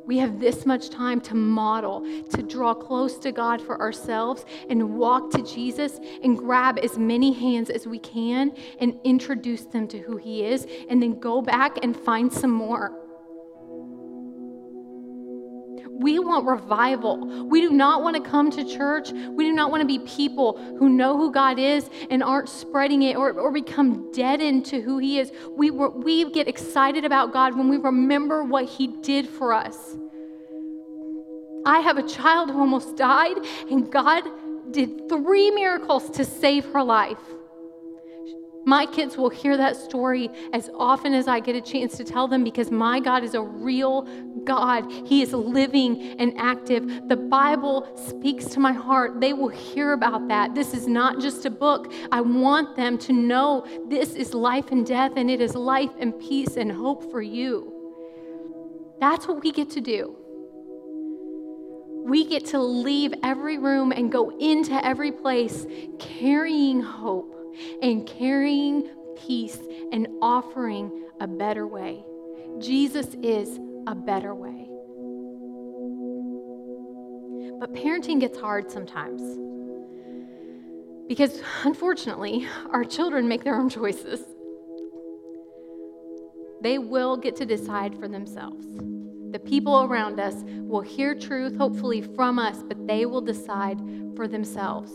We 0.05 0.17
have 0.17 0.39
this 0.39 0.65
much 0.65 0.89
time 0.89 1.21
to 1.21 1.35
model, 1.35 2.01
to 2.31 2.43
draw 2.43 2.73
close 2.73 3.17
to 3.19 3.31
God 3.31 3.61
for 3.61 3.79
ourselves 3.79 4.45
and 4.69 4.97
walk 4.97 5.31
to 5.31 5.43
Jesus 5.43 5.99
and 6.23 6.37
grab 6.37 6.77
as 6.79 6.97
many 6.97 7.31
hands 7.31 7.69
as 7.69 7.87
we 7.87 7.99
can 7.99 8.53
and 8.79 8.99
introduce 9.03 9.65
them 9.65 9.87
to 9.89 9.99
who 9.99 10.17
He 10.17 10.45
is, 10.45 10.67
and 10.89 11.01
then 11.01 11.19
go 11.19 11.41
back 11.41 11.77
and 11.83 11.95
find 11.95 12.31
some 12.31 12.51
more. 12.51 13.02
We 15.99 16.19
want 16.19 16.45
revival. 16.45 17.45
We 17.45 17.61
do 17.61 17.69
not 17.69 18.01
want 18.01 18.15
to 18.15 18.29
come 18.29 18.49
to 18.51 18.65
church. 18.65 19.11
We 19.11 19.45
do 19.45 19.53
not 19.53 19.71
want 19.71 19.81
to 19.81 19.87
be 19.87 19.99
people 19.99 20.57
who 20.77 20.89
know 20.89 21.17
who 21.17 21.31
God 21.31 21.59
is 21.59 21.89
and 22.09 22.23
aren't 22.23 22.49
spreading 22.49 23.03
it 23.03 23.15
or, 23.15 23.31
or 23.31 23.51
become 23.51 24.11
deadened 24.11 24.65
to 24.67 24.81
who 24.81 24.97
He 24.97 25.19
is. 25.19 25.31
We, 25.55 25.71
we 25.71 26.29
get 26.31 26.47
excited 26.47 27.05
about 27.05 27.31
God 27.31 27.55
when 27.55 27.69
we 27.69 27.77
remember 27.77 28.43
what 28.43 28.65
He 28.65 28.87
did 28.87 29.29
for 29.29 29.53
us. 29.53 29.95
I 31.65 31.79
have 31.79 31.97
a 31.97 32.07
child 32.07 32.51
who 32.51 32.59
almost 32.59 32.97
died, 32.97 33.37
and 33.69 33.89
God 33.89 34.23
did 34.71 35.07
three 35.07 35.51
miracles 35.51 36.09
to 36.11 36.25
save 36.25 36.65
her 36.65 36.83
life. 36.83 37.19
My 38.65 38.85
kids 38.85 39.17
will 39.17 39.29
hear 39.29 39.57
that 39.57 39.75
story 39.75 40.29
as 40.53 40.69
often 40.77 41.13
as 41.13 41.27
I 41.27 41.39
get 41.41 41.55
a 41.55 41.61
chance 41.61 41.97
to 41.97 42.03
tell 42.03 42.27
them 42.27 42.43
because 42.43 42.71
my 42.71 42.99
God 42.99 43.23
is 43.23 43.33
a 43.33 43.41
real 43.41 44.07
God. 44.45 44.89
He 45.05 45.21
is 45.21 45.33
living 45.33 46.15
and 46.19 46.33
active. 46.37 47.09
The 47.09 47.17
Bible 47.17 47.89
speaks 47.95 48.45
to 48.45 48.59
my 48.59 48.71
heart. 48.71 49.19
They 49.19 49.33
will 49.33 49.49
hear 49.49 49.91
about 49.91 50.29
that. 50.29 50.55
This 50.55 50.73
is 50.73 50.87
not 50.87 51.19
just 51.19 51.45
a 51.45 51.49
book. 51.49 51.91
I 52.11 52.21
want 52.21 52.75
them 52.77 52.97
to 52.99 53.13
know 53.13 53.65
this 53.89 54.13
is 54.13 54.33
life 54.33 54.71
and 54.71 54.85
death, 54.85 55.13
and 55.17 55.29
it 55.29 55.41
is 55.41 55.55
life 55.55 55.91
and 55.99 56.17
peace 56.19 56.55
and 56.55 56.71
hope 56.71 57.11
for 57.11 57.21
you. 57.21 57.69
That's 58.99 59.27
what 59.27 59.43
we 59.43 59.51
get 59.51 59.69
to 59.71 59.81
do. 59.81 60.15
We 62.05 62.25
get 62.25 62.45
to 62.47 62.59
leave 62.59 63.13
every 63.23 63.57
room 63.57 63.91
and 63.91 64.11
go 64.11 64.29
into 64.37 64.73
every 64.85 65.11
place 65.11 65.65
carrying 65.99 66.81
hope 66.81 67.32
and 67.81 68.05
carrying 68.07 68.89
peace 69.27 69.59
and 69.91 70.07
offering 70.21 71.07
a 71.19 71.27
better 71.27 71.67
way. 71.67 72.03
Jesus 72.59 73.07
is 73.21 73.59
a 73.87 73.95
better 73.95 74.33
way. 74.33 74.69
But 77.59 77.73
parenting 77.73 78.19
gets 78.19 78.37
hard 78.39 78.69
sometimes 78.71 79.21
because 81.07 81.41
unfortunately, 81.63 82.47
our 82.71 82.83
children 82.83 83.27
make 83.27 83.43
their 83.43 83.55
own 83.55 83.69
choices. 83.69 84.21
They 86.61 86.77
will 86.77 87.17
get 87.17 87.35
to 87.37 87.45
decide 87.45 87.99
for 87.99 88.07
themselves. 88.07 88.65
The 89.33 89.39
people 89.39 89.81
around 89.81 90.19
us 90.19 90.43
will 90.45 90.81
hear 90.81 91.15
truth, 91.15 91.57
hopefully, 91.57 92.01
from 92.01 92.37
us, 92.37 92.61
but 92.61 92.85
they 92.85 93.07
will 93.07 93.19
decide 93.19 93.81
for 94.15 94.27
themselves. 94.27 94.91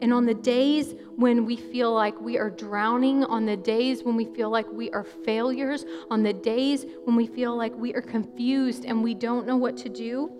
And 0.00 0.12
on 0.14 0.26
the 0.26 0.34
days 0.34 0.94
when 1.16 1.44
we 1.44 1.56
feel 1.56 1.92
like 1.92 2.18
we 2.20 2.38
are 2.38 2.50
drowning, 2.50 3.24
on 3.24 3.46
the 3.46 3.56
days 3.56 4.04
when 4.04 4.14
we 4.14 4.26
feel 4.26 4.48
like 4.48 4.70
we 4.70 4.92
are 4.92 5.02
failures, 5.02 5.84
on 6.08 6.22
the 6.22 6.32
days 6.32 6.86
when 7.02 7.16
we 7.16 7.26
feel 7.26 7.56
like 7.56 7.74
we 7.74 7.92
are 7.94 8.00
confused 8.00 8.84
and 8.84 9.02
we 9.02 9.12
don't 9.12 9.44
know 9.44 9.56
what 9.56 9.76
to 9.78 9.88
do, 9.88 10.30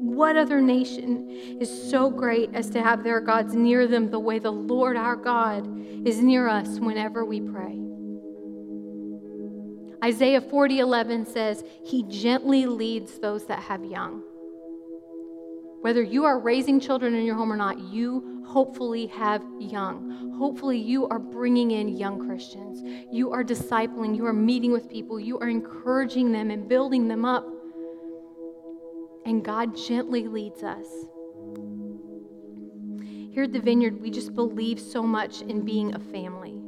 what 0.00 0.38
other 0.38 0.62
nation 0.62 1.28
is 1.60 1.90
so 1.90 2.08
great 2.08 2.54
as 2.54 2.70
to 2.70 2.82
have 2.82 3.04
their 3.04 3.20
gods 3.20 3.54
near 3.54 3.86
them 3.86 4.10
the 4.10 4.18
way 4.18 4.38
the 4.38 4.50
Lord 4.50 4.96
our 4.96 5.16
God 5.16 5.68
is 6.06 6.20
near 6.20 6.48
us 6.48 6.80
whenever 6.80 7.22
we 7.26 7.42
pray? 7.42 7.83
Isaiah 10.04 10.42
40:11 10.42 11.24
says, 11.24 11.64
"He 11.82 12.02
gently 12.02 12.66
leads 12.66 13.18
those 13.20 13.46
that 13.46 13.60
have 13.60 13.82
young." 13.86 14.22
Whether 15.80 16.02
you 16.02 16.26
are 16.26 16.38
raising 16.38 16.78
children 16.78 17.14
in 17.14 17.24
your 17.24 17.36
home 17.36 17.50
or 17.50 17.56
not, 17.56 17.78
you 17.78 18.42
hopefully 18.44 19.06
have 19.06 19.42
young. 19.58 20.34
Hopefully, 20.36 20.78
you 20.78 21.06
are 21.08 21.18
bringing 21.18 21.70
in 21.70 21.88
young 21.88 22.18
Christians. 22.18 22.82
You 23.10 23.30
are 23.30 23.42
discipling, 23.42 24.14
you 24.14 24.26
are 24.26 24.34
meeting 24.34 24.72
with 24.72 24.90
people, 24.90 25.18
you 25.18 25.38
are 25.38 25.48
encouraging 25.48 26.32
them 26.32 26.50
and 26.50 26.68
building 26.68 27.08
them 27.08 27.24
up. 27.24 27.48
And 29.24 29.42
God 29.42 29.74
gently 29.74 30.28
leads 30.28 30.62
us. 30.62 30.86
Here 33.30 33.44
at 33.44 33.52
the 33.52 33.60
Vineyard, 33.60 34.02
we 34.02 34.10
just 34.10 34.34
believe 34.34 34.78
so 34.78 35.02
much 35.02 35.40
in 35.40 35.62
being 35.62 35.94
a 35.94 35.98
family 35.98 36.63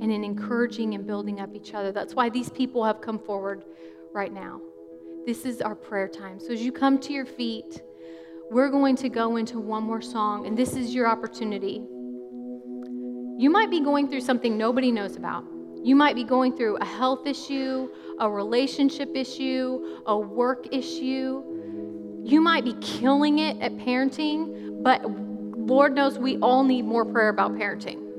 and 0.00 0.10
in 0.10 0.24
encouraging 0.24 0.94
and 0.94 1.06
building 1.06 1.40
up 1.40 1.54
each 1.54 1.74
other. 1.74 1.92
That's 1.92 2.14
why 2.14 2.28
these 2.28 2.48
people 2.48 2.84
have 2.84 3.00
come 3.00 3.18
forward 3.18 3.64
right 4.12 4.32
now. 4.32 4.60
This 5.26 5.44
is 5.44 5.60
our 5.60 5.74
prayer 5.74 6.08
time. 6.08 6.40
So 6.40 6.52
as 6.52 6.62
you 6.62 6.72
come 6.72 6.98
to 7.00 7.12
your 7.12 7.26
feet, 7.26 7.82
we're 8.50 8.70
going 8.70 8.96
to 8.96 9.08
go 9.08 9.36
into 9.36 9.60
one 9.60 9.84
more 9.84 10.02
song, 10.02 10.46
and 10.46 10.56
this 10.56 10.74
is 10.74 10.94
your 10.94 11.06
opportunity. 11.06 11.82
You 13.38 13.48
might 13.48 13.70
be 13.70 13.80
going 13.80 14.08
through 14.08 14.22
something 14.22 14.58
nobody 14.58 14.90
knows 14.90 15.16
about. 15.16 15.44
You 15.82 15.94
might 15.94 16.14
be 16.14 16.24
going 16.24 16.56
through 16.56 16.76
a 16.76 16.84
health 16.84 17.26
issue, 17.26 17.88
a 18.18 18.28
relationship 18.28 19.10
issue, 19.14 20.00
a 20.06 20.18
work 20.18 20.66
issue. 20.72 21.42
You 22.22 22.40
might 22.40 22.64
be 22.64 22.74
killing 22.80 23.38
it 23.38 23.60
at 23.62 23.76
parenting, 23.76 24.82
but 24.82 25.02
Lord 25.56 25.94
knows 25.94 26.18
we 26.18 26.36
all 26.38 26.64
need 26.64 26.82
more 26.84 27.04
prayer 27.04 27.28
about 27.28 27.52
parenting. 27.52 28.09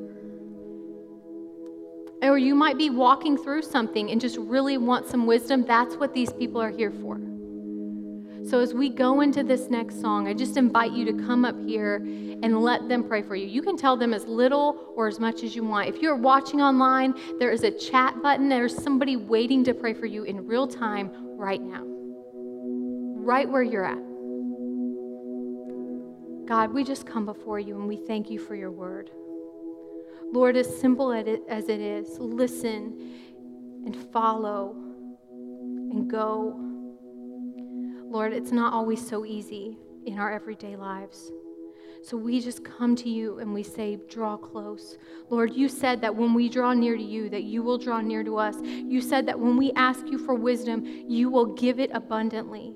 Or 2.21 2.37
you 2.37 2.53
might 2.53 2.77
be 2.77 2.89
walking 2.89 3.37
through 3.37 3.63
something 3.63 4.11
and 4.11 4.21
just 4.21 4.37
really 4.37 4.77
want 4.77 5.07
some 5.07 5.25
wisdom. 5.25 5.65
That's 5.65 5.95
what 5.95 6.13
these 6.13 6.31
people 6.33 6.61
are 6.61 6.69
here 6.69 6.91
for. 6.91 7.19
So, 8.47 8.59
as 8.59 8.73
we 8.73 8.89
go 8.89 9.21
into 9.21 9.43
this 9.43 9.69
next 9.69 10.01
song, 10.01 10.27
I 10.27 10.33
just 10.33 10.57
invite 10.57 10.91
you 10.91 11.05
to 11.05 11.13
come 11.25 11.45
up 11.45 11.55
here 11.65 11.97
and 11.97 12.61
let 12.61 12.89
them 12.89 13.03
pray 13.03 13.21
for 13.21 13.35
you. 13.35 13.45
You 13.45 13.61
can 13.61 13.77
tell 13.77 13.95
them 13.95 14.13
as 14.13 14.25
little 14.25 14.93
or 14.95 15.07
as 15.07 15.19
much 15.19 15.43
as 15.43 15.55
you 15.55 15.63
want. 15.63 15.87
If 15.87 16.01
you're 16.01 16.15
watching 16.15 16.59
online, 16.59 17.13
there 17.39 17.51
is 17.51 17.63
a 17.63 17.71
chat 17.71 18.21
button. 18.23 18.49
There's 18.49 18.75
somebody 18.75 19.15
waiting 19.15 19.63
to 19.65 19.73
pray 19.73 19.93
for 19.93 20.07
you 20.07 20.23
in 20.23 20.47
real 20.47 20.67
time 20.67 21.11
right 21.37 21.61
now, 21.61 21.83
right 21.85 23.47
where 23.47 23.63
you're 23.63 23.85
at. 23.85 24.01
God, 26.47 26.73
we 26.73 26.83
just 26.83 27.05
come 27.05 27.25
before 27.25 27.59
you 27.59 27.79
and 27.79 27.87
we 27.87 27.95
thank 27.95 28.29
you 28.29 28.39
for 28.39 28.55
your 28.55 28.71
word. 28.71 29.11
Lord, 30.31 30.55
as 30.55 30.79
simple 30.79 31.11
as 31.11 31.69
it 31.69 31.81
is, 31.81 32.17
listen 32.19 33.83
and 33.85 33.95
follow 34.11 34.75
and 35.91 36.09
go 36.09 36.71
Lord, 38.11 38.33
it's 38.33 38.51
not 38.51 38.73
always 38.73 39.07
so 39.07 39.25
easy 39.25 39.77
in 40.05 40.19
our 40.19 40.33
everyday 40.33 40.75
lives. 40.75 41.31
So 42.03 42.17
we 42.17 42.41
just 42.41 42.61
come 42.65 42.93
to 42.97 43.09
you 43.09 43.39
and 43.39 43.53
we 43.53 43.63
say, 43.63 43.99
draw 44.09 44.35
close. 44.35 44.97
Lord, 45.29 45.53
you 45.53 45.69
said 45.69 46.01
that 46.01 46.13
when 46.13 46.33
we 46.33 46.49
draw 46.49 46.73
near 46.73 46.97
to 46.97 47.01
you, 47.01 47.29
that 47.29 47.43
you 47.43 47.63
will 47.63 47.77
draw 47.77 48.01
near 48.01 48.21
to 48.23 48.35
us. 48.35 48.57
You 48.61 48.99
said 48.99 49.25
that 49.27 49.39
when 49.39 49.55
we 49.55 49.71
ask 49.77 50.05
you 50.07 50.17
for 50.17 50.35
wisdom, 50.35 50.83
you 50.85 51.29
will 51.29 51.53
give 51.53 51.79
it 51.79 51.89
abundantly. 51.93 52.73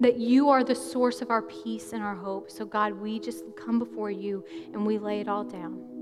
That 0.00 0.18
you 0.18 0.48
are 0.48 0.64
the 0.64 0.74
source 0.74 1.20
of 1.20 1.30
our 1.30 1.42
peace 1.42 1.92
and 1.92 2.02
our 2.02 2.14
hope. 2.14 2.50
So, 2.50 2.64
God, 2.64 2.94
we 2.94 3.20
just 3.20 3.44
come 3.62 3.78
before 3.78 4.10
you 4.10 4.42
and 4.72 4.86
we 4.86 4.96
lay 4.96 5.20
it 5.20 5.28
all 5.28 5.44
down. 5.44 5.95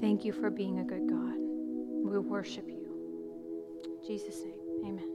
Thank 0.00 0.24
you 0.24 0.32
for 0.32 0.50
being 0.50 0.80
a 0.80 0.84
good 0.84 1.08
God. 1.08 1.36
We 2.04 2.18
worship 2.18 2.66
you. 2.68 2.86
In 3.84 4.06
Jesus' 4.06 4.42
name, 4.44 4.54
amen. 4.84 5.11